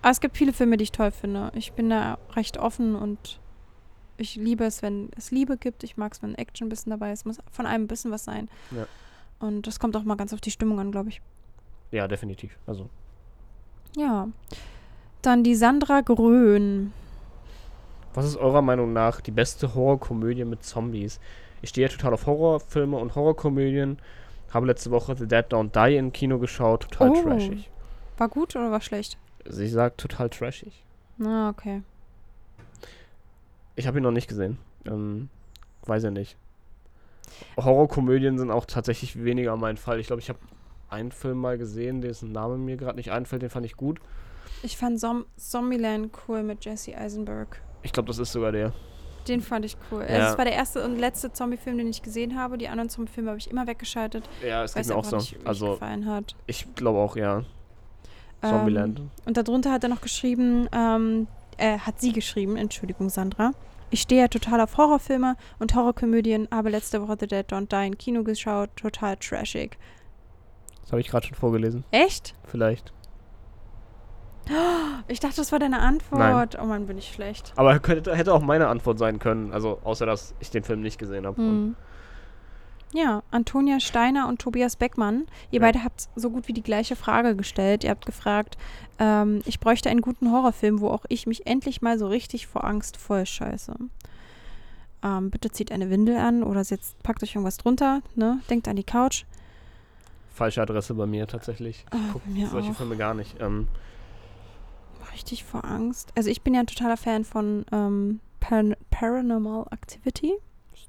Aber 0.00 0.10
es 0.10 0.20
gibt 0.20 0.36
viele 0.36 0.52
Filme, 0.52 0.76
die 0.76 0.84
ich 0.84 0.92
toll 0.92 1.10
finde. 1.10 1.52
Ich 1.54 1.72
bin 1.72 1.90
da 1.90 2.18
recht 2.34 2.56
offen 2.56 2.94
und 2.96 3.40
ich 4.16 4.36
liebe 4.36 4.64
es, 4.64 4.82
wenn 4.82 5.10
es 5.16 5.30
Liebe 5.30 5.56
gibt. 5.56 5.84
Ich 5.84 5.96
mag 5.96 6.12
es, 6.12 6.22
wenn 6.22 6.34
Action 6.34 6.66
ein 6.66 6.70
bisschen 6.70 6.90
dabei 6.90 7.12
ist. 7.12 7.20
Es 7.20 7.24
muss 7.24 7.38
von 7.50 7.66
allem 7.66 7.82
ein 7.82 7.88
bisschen 7.88 8.10
was 8.10 8.24
sein. 8.24 8.48
Ja. 8.70 8.86
Und 9.42 9.66
das 9.66 9.78
kommt 9.80 9.96
auch 9.96 10.04
mal 10.04 10.16
ganz 10.16 10.32
auf 10.32 10.40
die 10.40 10.50
Stimmung 10.50 10.78
an, 10.80 10.90
glaube 10.92 11.08
ich. 11.10 11.20
Ja, 11.90 12.08
definitiv. 12.08 12.56
Also, 12.66 12.88
Ja. 13.96 14.28
Dann 15.20 15.44
die 15.44 15.54
Sandra 15.54 16.00
Grön. 16.00 16.92
was 18.14 18.24
ist 18.24 18.36
eurer 18.36 18.62
Meinung 18.62 18.92
nach 18.92 19.20
die 19.20 19.30
beste 19.30 19.74
Horrorkomödie 19.74 20.44
mit 20.44 20.64
Zombies? 20.64 21.20
Ich 21.60 21.68
stehe 21.70 21.86
ja 21.86 21.92
total 21.92 22.14
auf 22.14 22.26
Horrorfilme 22.26 22.96
und 22.96 23.14
Horrorkomödien. 23.14 23.98
Habe 24.52 24.66
letzte 24.66 24.90
Woche 24.90 25.14
The 25.16 25.26
Dead 25.28 25.46
Don't 25.52 25.70
Die 25.88 25.96
im 25.96 26.12
Kino 26.12 26.38
geschaut. 26.38 26.82
Total 26.90 27.10
Oh. 27.10 27.22
trashig. 27.22 27.70
War 28.18 28.28
gut 28.28 28.54
oder 28.56 28.70
war 28.70 28.80
schlecht? 28.80 29.16
Sie 29.46 29.66
sagt 29.68 29.98
total 30.00 30.28
trashig. 30.30 30.84
Na, 31.18 31.48
okay. 31.50 31.82
Ich 33.76 33.86
habe 33.86 33.98
ihn 33.98 34.02
noch 34.02 34.10
nicht 34.12 34.28
gesehen. 34.28 34.58
Ähm, 34.86 35.28
weiß 35.86 36.02
ja 36.04 36.10
nicht. 36.10 36.36
Horrorkomödien 37.56 38.38
sind 38.38 38.50
auch 38.50 38.64
tatsächlich 38.66 39.22
weniger 39.24 39.56
mein 39.56 39.76
Fall. 39.76 40.00
Ich 40.00 40.06
glaube, 40.08 40.20
ich 40.20 40.28
habe 40.28 40.38
einen 40.88 41.12
Film 41.12 41.38
mal 41.38 41.58
gesehen, 41.58 42.00
dessen 42.00 42.32
Name 42.32 42.58
mir 42.58 42.76
gerade 42.76 42.96
nicht 42.96 43.10
einfällt, 43.12 43.42
den 43.42 43.50
fand 43.50 43.66
ich 43.66 43.76
gut. 43.76 44.00
Ich 44.62 44.76
fand 44.76 45.00
Zom 45.00 45.24
Zombieland 45.36 46.10
cool 46.28 46.42
mit 46.42 46.64
Jesse 46.64 46.96
Eisenberg. 46.96 47.60
Ich 47.82 47.92
glaube, 47.92 48.06
das 48.08 48.18
ist 48.18 48.32
sogar 48.32 48.52
der. 48.52 48.72
Den 49.28 49.40
fand 49.40 49.64
ich 49.64 49.76
cool. 49.90 50.00
Ja. 50.02 50.06
Also 50.16 50.32
es 50.32 50.38
war 50.38 50.44
der 50.44 50.54
erste 50.54 50.84
und 50.84 50.98
letzte 50.98 51.32
Zombie-Film, 51.32 51.78
den 51.78 51.86
ich 51.88 52.02
gesehen 52.02 52.36
habe. 52.38 52.58
Die 52.58 52.68
anderen 52.68 52.88
Zombie-Filme 52.90 53.30
habe 53.30 53.38
ich 53.38 53.50
immer 53.50 53.66
weggeschaltet, 53.66 54.28
Ja, 54.46 54.64
es 54.64 54.74
geht 54.74 54.86
mir 54.86 54.96
auch 54.96 55.04
so. 55.04 55.16
nicht, 55.16 55.36
Also, 55.44 55.72
gefallen 55.72 56.06
hat. 56.06 56.34
ich 56.46 56.74
glaube 56.74 56.98
auch, 56.98 57.16
ja. 57.16 57.38
Ähm, 58.42 58.50
Zombieland. 58.50 59.00
Und 59.24 59.36
darunter 59.36 59.70
hat 59.70 59.84
er 59.84 59.88
noch 59.88 60.00
geschrieben, 60.00 60.68
ähm, 60.72 61.28
äh, 61.56 61.78
hat 61.78 62.00
sie 62.00 62.12
geschrieben, 62.12 62.56
Entschuldigung, 62.56 63.08
Sandra. 63.10 63.52
Ich 63.92 64.00
stehe 64.00 64.22
ja 64.22 64.28
total 64.28 64.62
auf 64.62 64.78
Horrorfilme 64.78 65.36
und 65.58 65.74
Horrorkomödien, 65.74 66.48
habe 66.50 66.70
letzte 66.70 67.02
Woche 67.02 67.18
The 67.20 67.26
Dead 67.26 67.44
Don't 67.52 67.68
Die 67.68 67.86
im 67.86 67.98
Kino 67.98 68.24
geschaut, 68.24 68.70
total 68.74 69.18
trashig. 69.18 69.76
Das 70.80 70.92
habe 70.92 71.02
ich 71.02 71.08
gerade 71.08 71.26
schon 71.26 71.36
vorgelesen. 71.36 71.84
Echt? 71.92 72.34
Vielleicht. 72.44 72.92
Ich 75.08 75.18
dachte, 75.18 75.36
das 75.36 75.50
war 75.50 75.58
deine 75.58 75.80
Antwort. 75.80 76.56
Oh 76.60 76.64
Mann, 76.64 76.86
bin 76.86 76.96
ich 76.96 77.12
schlecht. 77.12 77.52
Aber 77.56 77.78
könnte, 77.80 78.14
hätte 78.14 78.32
auch 78.32 78.40
meine 78.40 78.68
Antwort 78.68 78.98
sein 78.98 79.18
können. 79.18 79.52
Also, 79.52 79.80
außer 79.82 80.06
dass 80.06 80.34
ich 80.38 80.50
den 80.50 80.62
Film 80.62 80.80
nicht 80.80 80.96
gesehen 80.96 81.26
habe. 81.26 81.36
Hm. 81.36 81.76
Ja, 82.94 83.22
Antonia 83.30 83.80
Steiner 83.80 84.28
und 84.28 84.40
Tobias 84.40 84.76
Beckmann. 84.76 85.26
Ihr 85.50 85.60
Ja. 85.60 85.66
beide 85.66 85.82
habt 85.82 86.08
so 86.14 86.28
gut 86.30 86.46
wie 86.48 86.52
die 86.52 86.62
gleiche 86.62 86.94
Frage 86.96 87.34
gestellt. 87.36 87.84
Ihr 87.84 87.90
habt 87.90 88.04
gefragt, 88.04 88.58
ähm, 88.98 89.40
ich 89.46 89.60
bräuchte 89.60 89.88
einen 89.88 90.02
guten 90.02 90.30
Horrorfilm, 90.30 90.80
wo 90.80 90.88
auch 90.88 91.04
ich 91.08 91.26
mich 91.26 91.46
endlich 91.46 91.80
mal 91.80 91.98
so 91.98 92.06
richtig 92.06 92.46
vor 92.46 92.64
Angst 92.64 92.98
voll 92.98 93.24
scheiße. 93.24 93.74
Ähm, 95.04 95.30
bitte 95.30 95.50
zieht 95.50 95.72
eine 95.72 95.88
Windel 95.90 96.16
an 96.18 96.42
oder 96.42 96.64
setzt, 96.64 97.02
packt 97.02 97.22
euch 97.22 97.34
irgendwas 97.34 97.56
drunter, 97.56 98.02
ne? 98.14 98.40
Denkt 98.50 98.68
an 98.68 98.76
die 98.76 98.84
Couch. 98.84 99.24
falsche 100.34 100.62
Adresse 100.62 100.94
bei 100.94 101.06
mir 101.06 101.26
tatsächlich. 101.26 101.84
Ich 101.92 102.12
guck 102.12 102.24
bei 102.24 102.30
mir 102.30 102.46
solche 102.48 102.70
auch. 102.70 102.76
Filme 102.76 102.96
gar 102.96 103.14
nicht. 103.14 103.40
Ähm, 103.40 103.68
Richtig 105.12 105.44
vor 105.44 105.64
Angst. 105.64 106.10
Also 106.16 106.30
ich 106.30 106.40
bin 106.42 106.54
ja 106.54 106.60
ein 106.60 106.66
totaler 106.66 106.96
Fan 106.96 107.24
von 107.24 107.66
ähm, 107.72 108.20
Paran 108.40 108.76
Paranormal 108.90 109.66
Activity. 109.70 110.32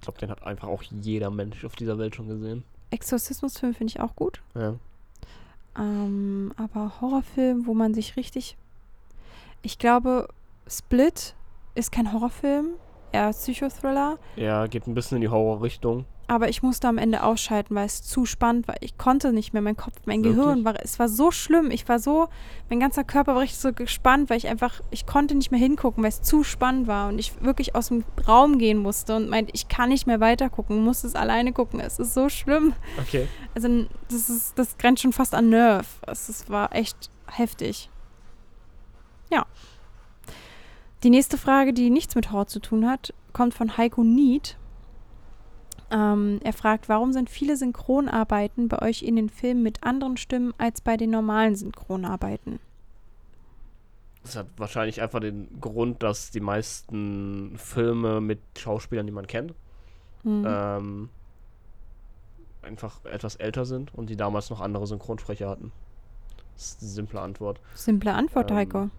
Ich 0.04 0.06
glaube, 0.06 0.20
den 0.20 0.30
hat 0.30 0.44
einfach 0.44 0.68
auch 0.68 0.84
jeder 0.84 1.30
Mensch 1.30 1.64
auf 1.64 1.78
dieser 1.78 1.98
Welt 1.98 2.14
schon 2.14 2.28
gesehen. 2.28 2.66
Exorzismusfilm 2.92 3.74
finde 3.74 3.92
ich 3.92 4.02
auch 4.02 4.18
gut. 4.18 4.42
Ja. 4.54 4.76
Ähm, 5.78 6.52
aber 6.58 7.00
Horrorfilm, 7.00 7.66
wo 7.68 7.74
man 7.74 7.94
sich 7.94 8.18
richtig. 8.18 8.58
Ich 9.62 9.80
glaube, 9.80 10.28
Split 10.68 11.36
ist 11.74 11.94
kein 11.94 12.12
Horrorfilm, 12.12 12.72
eher 13.14 13.30
Psychothriller. 13.30 14.20
Ja, 14.36 14.68
geht 14.68 14.88
ein 14.88 14.94
bisschen 14.94 15.16
in 15.16 15.22
die 15.22 15.30
Horrorrichtung. 15.30 16.04
Aber 16.28 16.48
ich 16.48 16.64
musste 16.64 16.88
am 16.88 16.98
Ende 16.98 17.24
ausschalten, 17.24 17.76
weil 17.76 17.86
es 17.86 18.02
zu 18.02 18.26
spannend 18.26 18.68
war. 18.68 18.76
Ich 18.80 18.98
konnte 18.98 19.34
nicht 19.34 19.52
mehr, 19.52 19.62
mein 19.62 19.76
Kopf, 19.76 19.96
mein 20.06 20.24
Wirklich? 20.24 20.42
Gehirn 20.42 20.66
war, 20.66 20.76
es 20.82 20.98
war 20.98 21.10
so 21.10 21.32
schlimm. 21.32 21.70
Ich 21.70 21.88
war 21.90 22.00
so, 22.00 22.30
mein 22.70 22.80
ganzer 22.80 23.04
Körper 23.04 23.36
war 23.36 23.42
richtig 23.42 23.60
so 23.60 23.74
gespannt, 23.74 24.30
weil 24.30 24.38
ich 24.38 24.48
einfach, 24.48 24.82
ich 24.90 25.06
konnte 25.06 25.36
nicht 25.36 25.52
mehr 25.52 25.60
hingucken, 25.60 26.02
weil 26.02 26.10
es 26.10 26.22
zu 26.22 26.44
spannend 26.44 26.88
war 26.88 27.10
und 27.10 27.20
ich 27.20 27.42
wirklich 27.42 27.76
aus 27.76 27.90
dem 27.90 28.06
Raum 28.26 28.58
gehen 28.58 28.78
musste 28.78 29.16
und 29.18 29.30
meinte, 29.30 29.52
ich 29.54 29.68
kann 29.68 29.90
nicht 29.90 30.08
mehr 30.08 30.22
weiter 30.22 30.50
gucken, 30.50 30.84
muss 30.84 31.04
es 31.04 31.16
alleine 31.16 31.52
gucken. 31.52 31.82
Es 31.82 32.00
ist 32.00 32.14
so 32.14 32.30
schlimm. 32.30 32.74
Okay. 33.02 33.28
Also 33.54 33.86
das 34.10 34.30
ist, 34.30 34.58
das 34.58 34.78
grenzt 34.78 35.02
schon 35.02 35.14
fast 35.14 35.36
an 35.36 35.50
Nerv. 35.50 36.00
Es 36.08 36.30
ist, 36.30 36.50
war 36.50 36.74
echt 36.74 37.12
heftig. 37.28 37.90
Ja. 39.30 39.46
Die 41.04 41.10
nächste 41.10 41.38
Frage, 41.38 41.74
die 41.74 41.90
nichts 41.90 42.16
mit 42.16 42.32
Horror 42.32 42.48
zu 42.48 42.60
tun 42.60 42.90
hat, 42.90 43.14
kommt 43.34 43.54
von 43.54 43.76
Heiko 43.78 44.04
Need. 44.04 44.58
Ähm, 45.94 46.40
er 46.44 46.54
fragt, 46.54 46.90
warum 46.90 47.14
sind 47.14 47.30
viele 47.30 47.56
Synchronarbeiten 47.56 48.68
bei 48.68 48.82
euch 48.82 49.04
in 49.04 49.16
den 49.16 49.30
Filmen 49.30 49.62
mit 49.62 49.84
anderen 49.84 50.18
Stimmen 50.18 50.54
als 50.58 50.82
bei 50.82 50.98
den 50.98 51.12
normalen 51.12 51.56
Synchronarbeiten? 51.56 52.60
Das 54.24 54.36
hat 54.36 54.48
wahrscheinlich 54.58 55.02
einfach 55.02 55.20
den 55.20 55.60
Grund, 55.62 56.02
dass 56.02 56.32
die 56.32 56.40
meisten 56.40 57.54
Filme 57.58 58.22
mit 58.22 58.40
Schauspielern, 58.58 59.06
die 59.06 59.12
man 59.12 59.28
kennt, 59.28 59.54
Hm. 60.24 60.46
ähm, 60.48 61.10
einfach 62.62 63.04
etwas 63.06 63.36
älter 63.36 63.66
sind 63.66 63.94
und 63.94 64.10
die 64.10 64.16
damals 64.16 64.50
noch 64.50 64.62
andere 64.62 64.88
Synchronsprecher 64.88 65.50
hatten. 65.50 65.72
Das 66.56 66.70
ist 66.70 66.82
die 66.82 66.86
simple 66.88 67.20
Antwort. 67.20 67.60
Simple 67.76 68.14
Antwort, 68.14 68.50
ähm, 68.50 68.58
Heiko. 68.58 68.90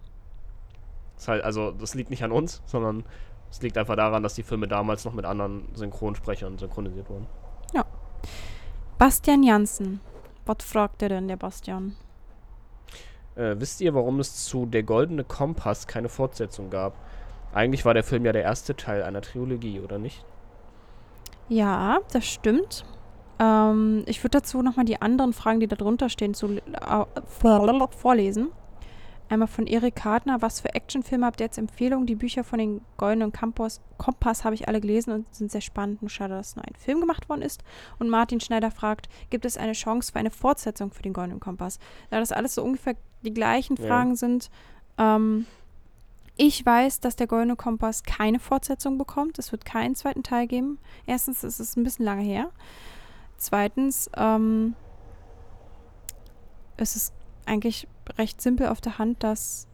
Ist 1.17 1.27
halt, 1.27 1.43
also 1.43 1.71
das 1.71 1.95
liegt 1.95 2.11
nicht 2.11 2.23
an 2.23 2.31
uns, 2.31 2.61
sondern 2.67 3.03
es 3.55 3.61
liegt 3.61 3.77
einfach 3.77 3.95
daran, 3.95 4.21
dass 4.21 4.33
die 4.33 4.43
Filme 4.43 4.67
damals 4.67 5.05
noch 5.05 5.13
mit 5.13 5.23
anderen 5.23 5.63
Synchronsprechern 5.75 6.57
synchronisiert 6.57 7.09
wurden. 7.09 7.25
Bastian 8.97 9.43
Janssen. 9.43 9.99
Was 10.45 10.57
fragt 10.63 11.01
er 11.01 11.09
denn, 11.09 11.27
der 11.27 11.35
Bastian? 11.35 11.95
Äh, 13.35 13.55
wisst 13.57 13.81
ihr, 13.81 13.93
warum 13.93 14.19
es 14.19 14.45
zu 14.45 14.65
Der 14.65 14.83
Goldene 14.83 15.23
Kompass 15.23 15.87
keine 15.87 16.07
Fortsetzung 16.07 16.69
gab? 16.69 16.93
Eigentlich 17.53 17.83
war 17.83 17.93
der 17.93 18.03
Film 18.03 18.25
ja 18.25 18.31
der 18.31 18.43
erste 18.43 18.75
Teil 18.75 19.03
einer 19.03 19.21
Trilogie, 19.21 19.79
oder 19.79 19.99
nicht? 19.99 20.23
Ja, 21.49 21.99
das 22.11 22.25
stimmt. 22.25 22.85
Ähm, 23.39 24.03
ich 24.05 24.23
würde 24.23 24.37
dazu 24.37 24.61
nochmal 24.61 24.85
die 24.85 25.01
anderen 25.01 25.33
Fragen, 25.33 25.59
die 25.59 25.67
da 25.67 25.75
drunter 25.75 26.09
stehen, 26.09 26.33
zu, 26.33 26.57
äh, 26.57 27.05
vorlesen. 27.89 28.51
Einmal 29.27 29.47
von 29.47 29.65
Erik 29.65 29.95
Kartner. 29.95 30.41
Was 30.41 30.59
für 30.59 30.73
Actionfilme 30.75 31.25
habt 31.25 31.39
ihr 31.39 31.45
jetzt 31.45 31.57
Empfehlungen? 31.57 32.05
Die 32.05 32.15
Bücher 32.15 32.43
von 32.43 32.59
den 32.59 32.81
Goldenen 32.97 33.31
Kompass, 33.31 33.81
Kompass 33.97 34.43
habe 34.43 34.53
ich 34.55 34.67
alle 34.67 34.81
gelesen 34.81 35.11
und 35.11 35.33
sind 35.33 35.51
sehr 35.51 35.61
spannend. 35.61 36.01
Nur 36.01 36.09
schade, 36.09 36.35
dass 36.35 36.55
nur 36.55 36.65
ein 36.65 36.75
Film 36.75 36.99
gemacht 36.99 37.27
worden 37.27 37.41
ist. 37.41 37.63
Und 37.97 38.09
Martin 38.09 38.39
Schneider 38.39 38.69
fragt, 38.69 39.09
gibt 39.29 39.45
es 39.45 39.57
eine 39.57 39.73
Chance 39.73 40.11
für 40.11 40.19
eine 40.19 40.31
Fortsetzung 40.31 40.91
für 40.91 41.01
den 41.01 41.13
Goldenen 41.13 41.39
Kompass? 41.39 41.79
Da 42.11 42.19
das 42.19 42.31
alles 42.31 42.55
so 42.55 42.63
ungefähr 42.63 42.95
die 43.23 43.33
gleichen 43.33 43.75
Ja. 43.77 43.87
Fragen 43.87 44.15
sind, 44.15 44.49
ähm, 44.97 45.47
ich 46.37 46.65
weiß, 46.65 46.99
dass 46.99 47.15
der 47.15 47.27
Goldene 47.27 47.55
Kompass 47.55 48.03
keine 48.03 48.39
Fortsetzung 48.39 48.97
bekommt. 48.97 49.39
Es 49.39 49.51
wird 49.51 49.65
keinen 49.65 49.95
zweiten 49.95 50.21
Teil 50.21 50.47
geben. 50.47 50.79
Erstens 51.05 51.43
ist 51.43 51.59
es 51.59 51.77
ein 51.77 51.83
bisschen 51.83 52.05
lange 52.05 52.23
her. 52.23 52.51
Zweitens, 53.37 54.09
ähm, 54.17 54.75
es 56.77 56.95
ist 56.95 57.13
eigentlich 57.45 57.87
recht 58.17 58.41
simpel 58.41 58.67
auf 58.67 58.81
der 58.81 58.97
Hand, 58.97 59.23
dass, 59.23 59.67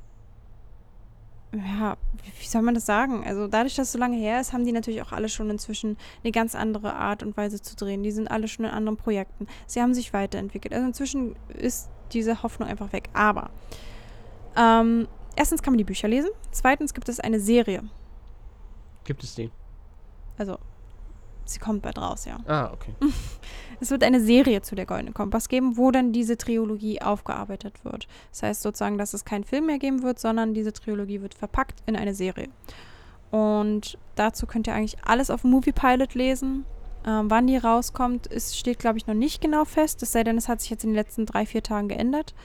ja, 1.54 1.98
wie, 2.40 2.48
soll 2.48 2.62
man 2.62 2.74
das 2.74 2.86
sagen? 2.86 3.24
Also 3.26 3.48
dadurch, 3.48 3.76
dass 3.76 3.88
es 3.88 3.94
so 3.94 4.00
lange 4.00 4.18
her 4.18 4.40
ist, 4.40 4.54
haben 4.54 4.66
die 4.66 4.72
natürlich 4.72 5.02
auch 5.02 5.12
alle 5.12 5.30
schon 5.30 5.50
inzwischen 5.50 5.98
eine 6.24 6.32
ganz 6.32 6.56
andere 6.56 6.94
Art 6.94 7.24
und 7.24 7.36
Weise 7.38 7.62
zu 7.62 7.76
drehen. 7.76 8.04
Die 8.04 8.12
sind 8.12 8.30
alle 8.30 8.48
schon 8.48 8.66
in 8.66 8.72
anderen 8.72 8.98
Projekten. 8.98 9.48
Sie 9.68 9.82
haben 9.82 9.94
sich 9.94 10.14
weiterentwickelt. 10.14 10.74
Also 10.74 10.86
inzwischen 10.86 11.36
ist 11.50 11.90
diese 12.14 12.44
Hoffnung 12.44 12.70
einfach 12.70 12.94
weg. 12.94 13.10
Aber 13.14 13.50
ähm, 14.56 15.08
erstens 15.36 15.62
kann 15.62 15.74
man 15.74 15.78
die 15.78 15.84
Bücher 15.84 16.08
lesen. 16.08 16.30
Zweitens 16.52 16.94
gibt 16.94 17.10
es 17.10 17.20
eine 17.20 17.40
Serie. 17.40 17.84
Gibt 19.04 19.24
es 19.24 19.36
die? 19.36 19.52
Also 20.38 20.58
sie 21.54 21.60
kommt 21.60 21.82
bald 21.82 21.98
raus, 21.98 22.26
ja. 22.26 22.40
Ah, 22.48 22.72
okay. 22.74 22.94
Es 23.80 23.90
wird 23.90 24.04
eine 24.04 24.22
Serie 24.22 24.62
zu 24.62 24.76
der 24.76 24.86
Goldene 24.86 25.12
Kompass 25.12 25.50
geben, 25.50 25.76
wo 25.76 25.90
dann 25.90 26.12
diese 26.14 26.38
Trilogie 26.38 27.02
aufgearbeitet 27.02 27.84
wird. 27.84 28.08
Das 28.30 28.44
heißt 28.44 28.62
sozusagen, 28.62 29.00
dass 29.00 29.16
es 29.16 29.26
keinen 29.26 29.44
Film 29.44 29.66
mehr 29.66 29.80
geben 29.80 30.04
wird, 30.04 30.20
sondern 30.20 30.54
diese 30.54 30.72
Trilogie 30.72 31.22
wird 31.22 31.34
verpackt 31.34 31.82
in 31.88 31.96
eine 31.96 32.14
Serie. 32.14 32.50
Und 33.32 33.98
dazu 34.14 34.46
könnt 34.46 34.68
ihr 34.68 34.76
eigentlich 34.76 35.04
alles 35.04 35.32
auf 35.32 35.44
Movie 35.44 35.72
Pilot 35.72 36.14
lesen. 36.14 36.66
Ähm, 37.08 37.32
wann 37.32 37.48
die 37.48 37.58
rauskommt, 37.58 38.28
ist, 38.28 38.56
steht, 38.56 38.78
glaube 38.78 39.00
ich, 39.00 39.08
noch 39.08 39.16
nicht 39.16 39.42
genau 39.42 39.66
fest. 39.66 40.04
Es 40.04 40.12
sei 40.12 40.24
denn, 40.24 40.38
es 40.38 40.48
hat 40.48 40.62
sich 40.62 40.70
jetzt 40.70 40.84
in 40.84 40.92
den 40.92 40.96
letzten 40.96 41.26
drei, 41.26 41.48
vier 41.48 41.64
Tagen 41.64 41.88
geändert. 41.88 42.36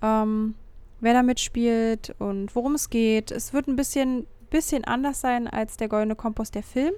Ähm, 0.00 0.54
wer 1.00 1.12
da 1.12 1.22
mitspielt 1.22 2.14
und 2.18 2.54
worum 2.54 2.74
es 2.74 2.88
geht. 2.88 3.30
Es 3.30 3.52
wird 3.52 3.66
ein 3.66 3.76
bisschen, 3.76 4.26
bisschen 4.48 4.84
anders 4.84 5.20
sein 5.20 5.46
als 5.46 5.76
der 5.76 5.88
Goldene 5.88 6.14
Kompass 6.14 6.50
der 6.50 6.62
Film. 6.62 6.94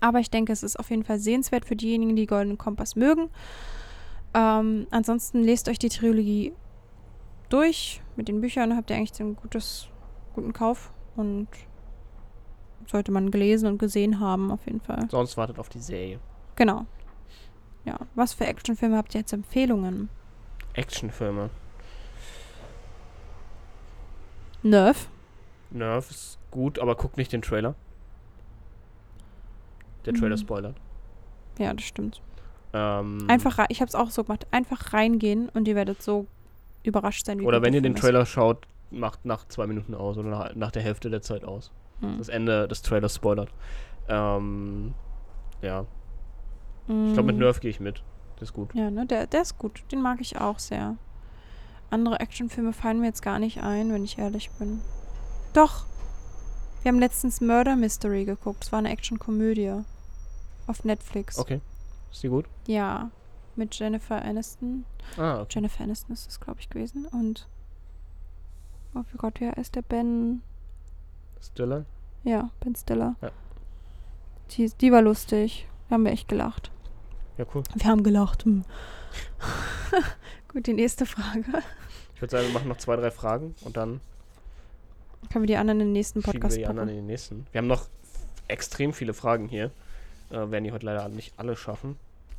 Aber 0.00 0.20
ich 0.20 0.30
denke, 0.30 0.52
es 0.52 0.62
ist 0.62 0.78
auf 0.78 0.90
jeden 0.90 1.04
Fall 1.04 1.18
sehenswert 1.18 1.64
für 1.64 1.76
diejenigen, 1.76 2.16
die 2.16 2.26
Goldenen 2.26 2.58
Kompass 2.58 2.96
mögen. 2.96 3.30
Ähm, 4.34 4.86
ansonsten 4.90 5.42
lest 5.42 5.68
euch 5.68 5.78
die 5.78 5.88
Trilogie 5.88 6.52
durch. 7.48 8.02
Mit 8.16 8.28
den 8.28 8.40
Büchern 8.40 8.76
habt 8.76 8.90
ihr 8.90 8.96
eigentlich 8.96 9.18
einen 9.20 9.36
gutes, 9.36 9.88
guten 10.34 10.52
Kauf 10.52 10.92
und 11.16 11.48
sollte 12.86 13.12
man 13.12 13.30
gelesen 13.30 13.68
und 13.68 13.78
gesehen 13.78 14.20
haben, 14.20 14.50
auf 14.50 14.66
jeden 14.66 14.80
Fall. 14.80 15.08
Sonst 15.10 15.36
wartet 15.36 15.58
auf 15.58 15.68
die 15.68 15.80
Serie. 15.80 16.20
Genau. 16.56 16.86
Ja. 17.84 17.98
Was 18.14 18.34
für 18.34 18.46
Actionfilme 18.46 18.96
habt 18.96 19.14
ihr 19.14 19.20
jetzt 19.20 19.32
Empfehlungen? 19.32 20.08
Actionfilme. 20.74 21.50
Nerf. 24.62 25.08
Nerf 25.70 26.10
ist 26.10 26.38
gut, 26.50 26.78
aber 26.78 26.94
guckt 26.94 27.16
nicht 27.16 27.32
den 27.32 27.42
Trailer. 27.42 27.74
Der 30.06 30.14
Trailer 30.14 30.36
Mhm. 30.36 30.40
spoilert. 30.40 30.76
Ja, 31.58 31.72
das 31.72 31.84
stimmt. 31.84 32.20
Ähm, 32.72 33.26
Einfach, 33.28 33.64
ich 33.68 33.80
habe 33.80 33.88
es 33.88 33.94
auch 33.94 34.10
so 34.10 34.24
gemacht. 34.24 34.46
Einfach 34.50 34.92
reingehen 34.92 35.48
und 35.50 35.68
ihr 35.68 35.76
werdet 35.76 36.02
so 36.02 36.26
überrascht 36.82 37.24
sein, 37.26 37.38
wie 37.40 37.44
Oder 37.46 37.62
wenn 37.62 37.72
der 37.72 37.78
ihr 37.78 37.82
den 37.82 37.94
Trailer 37.94 38.26
schaut, 38.26 38.66
macht 38.90 39.24
nach 39.24 39.46
zwei 39.48 39.66
Minuten 39.66 39.94
aus 39.94 40.18
oder 40.18 40.28
nach, 40.28 40.54
nach 40.54 40.70
der 40.72 40.82
Hälfte 40.82 41.10
der 41.10 41.22
Zeit 41.22 41.44
aus. 41.44 41.66
ist. 42.00 42.02
Hm. 42.02 42.18
Das 42.18 42.28
Ende 42.28 42.68
des 42.68 42.82
Trailers 42.82 43.14
spoilert. 43.14 43.50
Ähm, 44.08 44.94
ja. 45.62 45.86
Ich 46.88 47.12
glaube, 47.14 47.28
mit. 47.32 47.38
Nerf 47.38 47.60
gehe 47.60 47.70
ich 47.70 47.80
mit. 47.80 48.02
Das 48.36 48.48
ist 48.50 48.52
gut. 48.52 48.74
Ja, 48.74 48.90
ne, 48.90 49.06
der, 49.06 49.26
der 49.26 49.42
ist 49.42 49.56
gut. 49.56 49.84
Den 49.92 50.02
mag 50.02 50.20
ich 50.20 50.38
auch 50.38 50.58
sehr. 50.58 50.96
Andere 51.90 52.18
Actionfilme 52.20 52.72
fallen 52.72 53.00
mir 53.00 53.06
jetzt 53.06 53.22
gar 53.22 53.38
nicht 53.38 53.62
ein, 53.62 53.92
wenn 53.92 54.04
ich 54.04 54.18
ehrlich 54.18 54.50
bin. 54.58 54.80
Doch. 55.54 55.86
Wir 56.82 56.90
haben 56.92 56.98
letztens 56.98 57.40
Murder 57.40 57.76
Mystery 57.76 58.24
geguckt. 58.24 58.64
Es 58.64 58.72
war 58.72 58.80
eine 58.80 58.90
Actionkomödie. 58.90 59.72
Auf 60.66 60.84
Netflix. 60.84 61.38
Okay. 61.38 61.60
Ist 62.10 62.22
die 62.22 62.28
gut? 62.28 62.46
Ja. 62.66 63.10
Mit 63.56 63.74
Jennifer 63.78 64.20
Aniston. 64.22 64.84
Ah, 65.16 65.40
okay. 65.40 65.46
Jennifer 65.54 65.84
Aniston 65.84 66.12
ist 66.14 66.28
es, 66.28 66.40
glaube 66.40 66.60
ich, 66.60 66.68
gewesen. 66.68 67.06
Und. 67.06 67.46
Oh 68.94 69.02
Gott, 69.16 69.40
wer 69.40 69.56
ist 69.58 69.74
der 69.76 69.82
Ben? 69.82 70.42
Stiller? 71.40 71.84
Ja, 72.24 72.50
Ben 72.60 72.74
Stiller. 72.74 73.16
Ja. 73.20 73.30
Die, 74.52 74.70
die 74.80 74.92
war 74.92 75.02
lustig. 75.02 75.68
Da 75.88 75.94
haben 75.94 76.04
wir 76.04 76.12
echt 76.12 76.28
gelacht. 76.28 76.70
Ja, 77.36 77.44
cool. 77.54 77.62
Wir 77.74 77.86
haben 77.90 78.02
gelacht. 78.02 78.44
Hm. 78.44 78.64
Gut, 80.48 80.66
die 80.66 80.72
nächste 80.72 81.06
Frage. 81.06 81.44
Ich 82.14 82.20
würde 82.22 82.30
sagen, 82.36 82.46
wir 82.46 82.54
machen 82.54 82.68
noch 82.68 82.78
zwei, 82.78 82.96
drei 82.96 83.10
Fragen 83.10 83.54
und 83.62 83.76
dann 83.76 84.00
Können 85.32 85.42
wir 85.42 85.46
die 85.48 85.56
anderen 85.56 85.80
in 85.80 85.88
den 85.88 85.92
nächsten 85.92 86.20
schieben 86.20 86.32
wir 86.34 86.40
Podcast 86.40 86.56
die 86.56 86.66
anderen 86.66 86.88
packen? 86.88 86.98
in 86.98 87.04
den 87.04 87.06
nächsten. 87.06 87.46
Wir 87.52 87.58
haben 87.58 87.66
noch 87.66 87.88
extrem 88.48 88.92
viele 88.92 89.14
Fragen 89.14 89.48
hier. 89.48 89.70
Äh, 90.30 90.50
werden 90.50 90.64
die 90.64 90.72
heute 90.72 90.86
leider 90.86 91.08
nicht 91.08 91.34
alle 91.38 91.56
schaffen. 91.56 91.96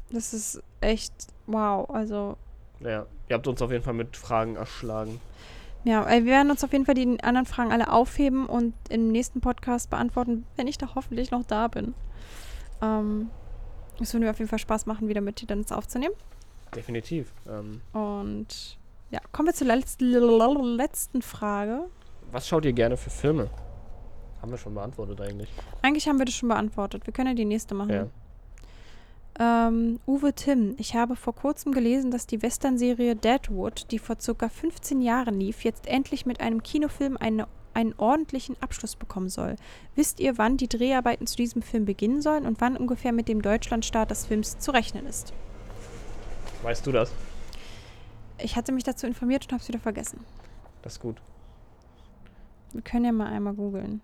Das 0.10 0.34
ist 0.34 0.62
echt 0.82 1.13
wow. 1.48 1.89
Also, 1.89 2.38
Ja, 2.80 3.06
ihr 3.30 3.34
habt 3.36 3.48
uns 3.48 3.62
auf 3.62 3.71
jeden 3.71 3.84
Fall 3.84 3.93
mit 3.93 4.15
Fragen 4.17 4.56
erschlagen. 4.56 5.19
ja, 5.84 6.08
wir 6.08 6.26
werden 6.26 6.52
uns 6.52 6.63
auf 6.63 6.71
jeden 6.74 6.86
Fall 6.86 6.95
die 6.95 7.24
anderen 7.24 7.45
Fragen 7.45 7.71
alle 7.71 7.91
aufheben 7.91 8.45
und 8.48 8.74
im 8.89 9.12
nächsten 9.12 9.41
Podcast 9.41 9.89
beantworten, 9.89 10.45
wenn 10.58 10.67
ich 10.67 10.78
da 10.78 10.93
hoffentlich 10.95 11.32
noch 11.32 11.43
da 11.45 11.67
bin. 11.67 11.93
Ähm, 12.82 13.30
es 14.02 14.13
würde 14.13 14.26
mir 14.26 14.32
auf 14.32 14.39
jeden 14.39 14.50
Fall 14.50 14.60
Spaß 14.60 14.86
machen, 14.88 15.08
wieder 15.08 15.21
mit 15.21 15.41
dir 15.41 15.48
dann 15.48 15.65
aufzunehmen. 15.71 16.13
Definitiv. 16.76 17.32
Ähm, 17.48 17.82
Und 17.93 18.78
ja, 19.12 19.19
kommen 19.32 19.48
wir 19.48 19.54
zur 19.54 19.67
letzten, 19.67 20.12
letzten 20.76 21.21
Frage. 21.21 21.86
was 22.32 22.48
schaut 22.48 22.65
ihr 22.65 22.74
gerne 22.74 22.98
für 22.98 23.10
Filme? 23.10 23.50
Haben 24.46 24.52
wir 24.52 24.60
schon 24.60 24.76
beantwortet 24.76 25.20
eigentlich. 25.22 25.50
Eigentlich 25.82 26.08
haben 26.08 26.20
wir 26.20 26.26
das 26.26 26.36
schon 26.36 26.50
beantwortet. 26.50 27.08
Wir 27.08 27.14
können 27.14 27.30
ja 27.30 27.34
die 27.34 27.46
nächste 27.46 27.74
machen. 27.74 28.12
Ja. 29.40 29.68
Ähm, 29.68 30.00
Uwe 30.06 30.34
Timm, 30.34 30.76
ich 30.78 30.96
habe 30.96 31.16
vor 31.16 31.34
kurzem 31.34 31.72
gelesen, 31.72 32.12
dass 32.12 32.28
die 32.28 32.44
Western-Serie 32.44 33.16
Deadwood, 33.16 33.88
die 33.90 33.98
vor 33.98 34.18
circa 34.22 34.48
15 34.48 35.02
Jahren 35.02 35.40
lief, 35.40 35.64
jetzt 35.64 35.88
endlich 35.88 36.28
mit 36.28 36.42
einem 36.42 36.62
Kinofilm 36.62 37.18
eine, 37.18 37.48
einen 37.74 37.96
ordentlichen 37.98 38.56
Abschluss 38.62 38.96
bekommen 38.96 39.30
soll. 39.30 39.56
Wisst 39.96 40.20
ihr, 40.20 40.38
wann 40.38 40.58
die 40.58 40.70
Dreharbeiten 40.70 41.26
zu 41.26 41.38
diesem 41.38 41.64
Film 41.64 41.86
beginnen 41.86 42.22
sollen 42.22 42.46
und 42.46 42.62
wann 42.62 42.78
ungefähr 42.78 43.14
mit 43.14 43.28
dem 43.28 43.42
Deutschlandstart 43.42 44.12
des 44.12 44.28
Films 44.28 44.60
zu 44.60 44.70
rechnen 44.70 45.08
ist? 45.08 45.34
Weißt 46.62 46.86
du 46.86 46.92
das? 46.92 47.12
Ich 48.38 48.56
hatte 48.56 48.72
mich 48.72 48.84
dazu 48.84 49.08
informiert 49.08 49.46
und 49.46 49.54
habe 49.54 49.62
es 49.64 49.68
wieder 49.68 49.80
vergessen. 49.80 50.20
Das 50.84 50.94
ist 50.94 51.00
gut. 51.00 51.20
Wir 52.74 52.84
können 52.84 53.06
ja 53.06 53.12
mal 53.12 53.34
einmal 53.34 53.56
googeln 53.56 54.02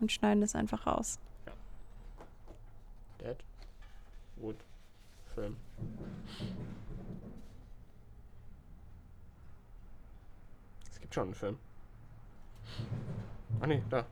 und 0.00 0.12
schneiden 0.12 0.40
das 0.40 0.54
einfach 0.54 0.86
raus. 0.86 1.18
Dead 3.20 3.36
Wood 4.36 4.56
Film. 5.34 5.56
Es 10.90 11.00
gibt 11.00 11.14
schon 11.14 11.24
einen 11.24 11.34
Film. 11.34 11.58
Ah 13.60 13.66
nee, 13.66 13.82
da. 13.90 14.06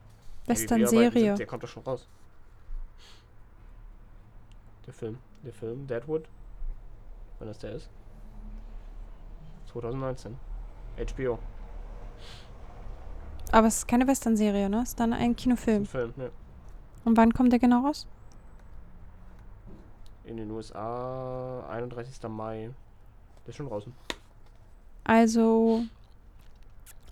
Western-Serie. 0.45 1.35
Der 1.35 1.45
kommt 1.45 1.63
doch 1.63 1.67
schon 1.67 1.83
raus. 1.83 2.07
Der 4.85 4.93
Film. 4.93 5.17
Der 5.43 5.53
Film 5.53 5.87
Deadwood. 5.87 6.27
Wann 7.39 7.47
das 7.47 7.59
der 7.59 7.73
ist? 7.73 7.89
2019. 9.71 10.37
HBO. 10.97 11.39
Aber 13.55 13.67
es 13.67 13.77
ist 13.77 13.87
keine 13.87 14.05
Western-Serie, 14.05 14.69
ne? 14.69 14.81
Es 14.81 14.89
ist 14.89 14.99
dann 14.99 15.13
ein 15.13 15.21
Ein 15.21 15.35
Kinofilm. 15.37 15.85
Film, 15.85 16.13
ja. 16.17 16.27
Und 17.05 17.15
wann 17.15 17.33
kommt 17.33 17.53
der 17.53 17.59
genau 17.59 17.85
raus? 17.85 18.05
In 20.25 20.35
den 20.35 20.51
USA 20.51 21.65
31. 21.69 22.21
Mai. 22.27 22.71
Der 23.45 23.49
ist 23.49 23.55
schon 23.55 23.69
draußen. 23.69 23.93
Also, 25.05 25.83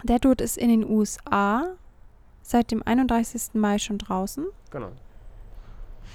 Deadwood 0.04 0.42
ist 0.42 0.58
in 0.58 0.68
den 0.68 0.84
USA 0.84 1.76
seit 2.42 2.72
dem 2.72 2.84
31. 2.86 3.54
Mai 3.54 3.80
schon 3.80 3.98
draußen. 3.98 4.46
Genau. 4.70 4.92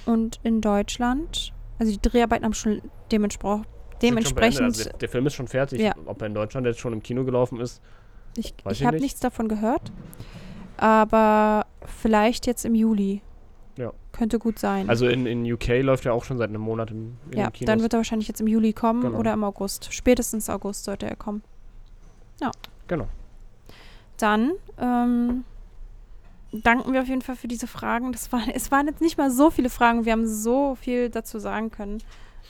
Und 0.05 0.39
in 0.43 0.61
Deutschland, 0.61 1.53
also 1.79 1.91
die 1.91 2.07
Dreharbeiten 2.07 2.45
haben 2.45 2.53
schon 2.53 2.83
dementsprechend, 3.11 3.65
Sind 3.65 3.99
schon 3.99 3.99
dementsprechend 4.01 4.61
Also 4.61 4.83
der, 4.83 4.93
der 4.93 5.09
Film 5.09 5.25
ist 5.25 5.33
schon 5.33 5.47
fertig. 5.47 5.81
Ja. 5.81 5.95
Ob 6.05 6.21
er 6.21 6.27
in 6.27 6.35
Deutschland 6.35 6.67
jetzt 6.67 6.79
schon 6.79 6.93
im 6.93 7.01
Kino 7.01 7.23
gelaufen 7.23 7.59
ist, 7.59 7.81
ich, 8.39 8.53
weiß 8.63 8.77
ich 8.79 8.85
habe 8.85 8.95
nicht. 8.95 9.03
nichts 9.03 9.19
davon 9.19 9.47
gehört. 9.47 9.91
Aber 10.77 11.65
vielleicht 11.85 12.47
jetzt 12.47 12.65
im 12.65 12.75
Juli. 12.75 13.21
Ja. 13.77 13.91
Könnte 14.11 14.39
gut 14.39 14.59
sein. 14.59 14.89
Also 14.89 15.07
in, 15.07 15.25
in 15.25 15.51
UK 15.51 15.81
läuft 15.81 16.05
ja 16.05 16.11
auch 16.11 16.23
schon 16.23 16.37
seit 16.37 16.49
einem 16.49 16.61
Monat 16.61 16.91
im, 16.91 17.17
in 17.31 17.37
ja, 17.39 17.49
dann 17.61 17.81
wird 17.81 17.93
er 17.93 17.97
wahrscheinlich 17.99 18.27
jetzt 18.27 18.41
im 18.41 18.47
Juli 18.47 18.73
kommen 18.73 19.01
Genau. 19.01 19.17
oder 19.17 19.33
im 19.33 19.43
August. 19.43 19.93
Spätestens 19.93 20.49
August 20.49 20.83
sollte 20.85 21.05
er 21.07 21.15
kommen. 21.15 21.43
genau. 22.87 23.07
Dann 24.17 24.51
ähm, 24.77 25.45
danken 26.51 26.91
wir 26.91 27.01
auf 27.01 27.07
jeden 27.07 27.21
Fall 27.21 27.35
für 27.37 27.47
diese 27.47 27.67
Fragen. 27.67 28.11
Das 28.11 28.31
war, 28.33 28.41
es 28.53 28.69
waren 28.71 28.87
jetzt 28.87 28.99
nicht 29.01 29.17
mal 29.17 29.31
so 29.31 29.49
viele 29.49 29.69
Fragen. 29.69 30.03
Wir 30.05 30.11
haben 30.11 30.27
so 30.27 30.75
viel 30.75 31.09
dazu 31.09 31.39
sagen 31.39 31.71
können. 31.71 31.99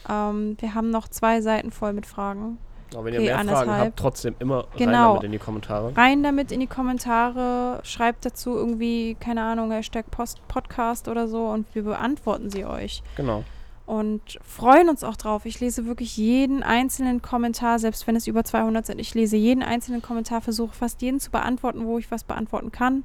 Ähm, 0.09 0.57
wir 0.59 0.73
haben 0.73 0.89
noch 0.89 1.07
zwei 1.09 1.41
Seiten 1.41 1.71
voll 1.71 1.93
mit 1.93 2.05
Fragen. 2.07 2.57
Aber 2.93 3.05
wenn 3.05 3.13
ihr 3.13 3.19
Okay, 3.19 3.27
mehr 3.27 3.35
Fragen 3.37 3.49
anderthalb. 3.49 3.79
habt, 3.87 3.99
trotzdem 3.99 4.35
immer 4.39 4.59
rein 4.61 4.77
Genau. 4.77 5.07
damit 5.13 5.23
in 5.23 5.31
die 5.31 5.37
Kommentare. 5.37 5.95
Rein 5.95 6.23
damit 6.23 6.51
in 6.51 6.59
die 6.59 6.67
Kommentare. 6.67 7.79
Schreibt 7.83 8.25
dazu 8.25 8.55
irgendwie, 8.55 9.15
keine 9.19 9.43
Ahnung, 9.43 9.71
Hashtag 9.71 10.09
Post 10.11 10.39
Podcast 10.47 11.07
oder 11.07 11.27
so 11.27 11.47
und 11.47 11.67
wir 11.75 11.83
beantworten 11.83 12.49
sie 12.49 12.65
euch. 12.65 13.03
Genau. 13.15 13.43
Und 13.85 14.21
freuen 14.43 14.87
uns 14.89 15.03
auch 15.03 15.15
drauf. 15.15 15.45
Ich 15.45 15.59
lese 15.59 15.85
wirklich 15.87 16.15
jeden 16.15 16.61
einzelnen 16.61 17.21
Kommentar, 17.23 17.79
selbst 17.79 18.05
wenn 18.05 18.15
es 18.15 18.27
über 18.27 18.43
200 18.43 18.85
sind. 18.85 18.99
Ich 18.99 19.15
lese 19.15 19.35
jeden 19.35 19.63
einzelnen 19.63 20.01
Kommentar, 20.03 20.41
versuche 20.41 20.75
fast 20.75 21.01
jeden 21.01 21.19
zu 21.19 21.31
beantworten, 21.31 21.85
wo 21.85 21.97
ich 21.97 22.11
was 22.11 22.23
beantworten 22.23 22.71
kann. 22.71 23.03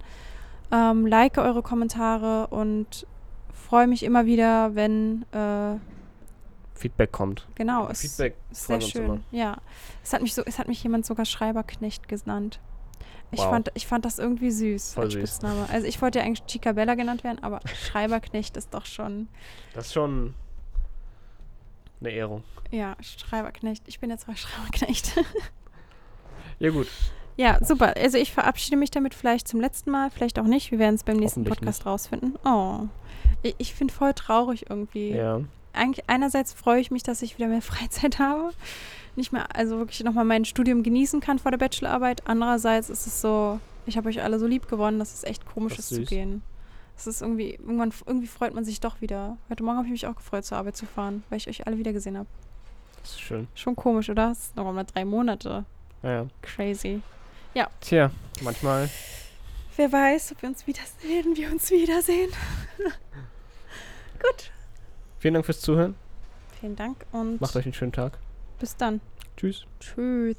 Ähm, 0.73 1.07
like 1.07 1.39
eure 1.39 1.63
Kommentare 1.63 2.49
und 2.49 3.07
freue 3.53 3.87
mich 3.87 4.03
immer 4.03 4.27
wieder, 4.27 4.75
wenn, 4.75 5.25
äh, 5.33 5.77
Feedback 6.75 7.13
kommt. 7.13 7.47
genau, 7.55 7.89
es 7.89 8.01
Feedback 8.01 8.35
ist 8.51 8.67
sehr 8.67 8.81
schön. 8.81 9.05
immer. 9.05 9.21
Ja, 9.31 9.59
es 10.03 10.13
hat 10.13 10.23
mich 10.23 10.35
so, 10.35 10.43
es 10.45 10.59
hat 10.59 10.69
mich 10.69 10.83
jemand 10.83 11.07
sogar 11.07 11.25
Schreiberknecht 11.25 12.09
genannt. 12.09 12.61
Ich, 13.31 13.41
Wow. 13.41 13.51
fand, 13.51 13.71
ich 13.75 13.87
fand 13.87 14.05
das 14.05 14.19
irgendwie 14.19 14.51
süß 14.51 14.95
Voll 14.95 15.05
als 15.05 15.13
süß. 15.15 15.21
Spitzname. 15.23 15.67
Also 15.73 15.87
ich 15.87 16.01
wollte 16.03 16.19
ja 16.21 16.25
eigentlich 16.25 16.47
Chica 16.47 16.73
Bella 16.73 16.95
genannt 16.95 17.25
werden, 17.25 17.43
aber 17.43 17.61
Schreiberknecht 17.91 18.57
ist 18.57 18.73
doch 18.75 18.87
schon, 18.87 19.29
Das 19.73 19.87
ist 19.87 19.93
schon 19.95 20.35
eine 22.01 22.11
Ehrung. 22.11 22.45
ja, 22.71 22.97
Schreiberknecht. 23.01 23.85
Ich 23.87 23.99
bin 24.01 24.11
jetzt 24.11 24.29
mal 24.29 24.37
Schreiberknecht. 24.37 25.13
Ja 26.61 26.71
gut. 26.71 26.87
Ja, 27.37 27.59
super. 27.65 27.97
Also 27.97 28.17
ich 28.17 28.33
verabschiede 28.33 28.77
mich 28.77 28.93
damit 28.93 29.13
vielleicht 29.13 29.49
zum 29.49 29.61
letzten 29.61 29.91
Mal, 29.91 30.09
vielleicht 30.11 30.39
auch 30.39 30.45
nicht. 30.45 30.71
Wir 30.71 30.79
werden 30.79 30.95
es 30.95 31.03
beim 31.03 31.17
nächsten 31.17 31.43
Podcast 31.45 31.85
rausfinden. 31.85 32.39
Oh. 32.45 32.83
Ich, 33.43 33.57
ich 33.59 33.75
finde 33.75 33.93
voll 33.93 34.15
traurig 34.15 34.71
irgendwie. 34.71 35.11
Ja. 35.11 35.41
Eigentlich 35.75 36.09
einerseits 36.09 36.53
freue 36.53 36.81
ich 36.81 36.91
mich, 36.91 37.03
dass 37.03 37.23
ich 37.23 37.37
wieder 37.39 37.49
mehr 37.49 37.63
Freizeit 37.63 38.19
habe. 38.19 38.53
Nicht 39.17 39.33
mehr, 39.33 39.55
also 39.55 39.79
wirklich 39.79 40.03
nochmal 40.03 40.25
mein 40.25 40.45
Studium 40.45 40.83
genießen 40.83 41.21
kann 41.21 41.39
vor 41.39 41.51
der 41.51 41.59
Bachelorarbeit. 41.59 42.27
Andererseits 42.27 42.91
ist 42.91 43.07
es 43.07 43.21
so, 43.21 43.61
ich 43.87 43.97
habe 43.97 44.09
euch 44.09 44.23
alle 44.23 44.39
so 44.39 44.47
lieb 44.47 44.69
gewonnen, 44.69 44.99
dass 44.99 45.15
es 45.15 45.25
echt 45.25 45.47
komisch 45.47 45.77
Das 45.77 45.91
ist 45.91 45.99
ist 45.99 46.09
zu 46.09 46.15
gehen. 46.15 46.43
Es 46.97 47.07
ist 47.07 47.23
irgendwie, 47.23 47.55
irgendwann, 47.55 47.93
irgendwie 48.07 48.27
freut 48.27 48.55
man 48.55 48.65
sich 48.65 48.81
doch 48.81 49.01
wieder. 49.01 49.37
Heute 49.51 49.63
Morgen 49.63 49.79
habe 49.79 49.87
ich 49.87 49.93
mich 49.93 50.07
auch 50.07 50.17
gefreut, 50.17 50.45
zur 50.45 50.59
Arbeit 50.59 50.77
zu 50.77 50.87
fahren, 50.87 51.25
weil 51.29 51.39
ich 51.39 51.49
euch 51.49 51.67
alle 51.67 51.79
wieder 51.79 51.93
gesehen 51.93 52.17
habe. 52.17 52.29
Das 53.03 53.11
ist 53.13 53.21
schön. 53.21 53.49
Schon 53.55 53.77
komisch, 53.77 54.09
oder? 54.09 54.31
Es 54.31 54.39
ist 54.39 54.57
noch 54.57 54.73
mal 54.73 54.85
drei 54.85 55.05
Monate. 55.05 55.65
Ja, 56.03 56.11
ja. 56.11 56.27
Crazy. 56.43 57.03
Tja, 57.81 58.11
manchmal. 58.43 58.89
Wer 59.77 59.93
weiß, 59.93 60.33
ob 60.33 60.43
wir 60.43 60.49
uns 60.49 60.67
wiedersehen, 60.67 61.37
wir 61.37 61.51
uns 61.51 61.71
wiedersehen. 61.71 62.31
Gut. 64.23 64.51
Vielen 65.25 65.33
Dank 65.33 65.47
fürs 65.47 65.63
Zuhören. 65.63 65.95
Vielen 66.61 66.77
Dank 66.77 66.99
und 67.11 67.41
Macht 67.41 67.57
euch 67.57 67.65
einen 67.65 67.73
schönen 67.73 67.93
Tag. 67.93 68.19
bis 68.59 68.77
dann. 68.77 69.01
Tschüss. 69.39 69.65
Tschüss. 69.81 70.37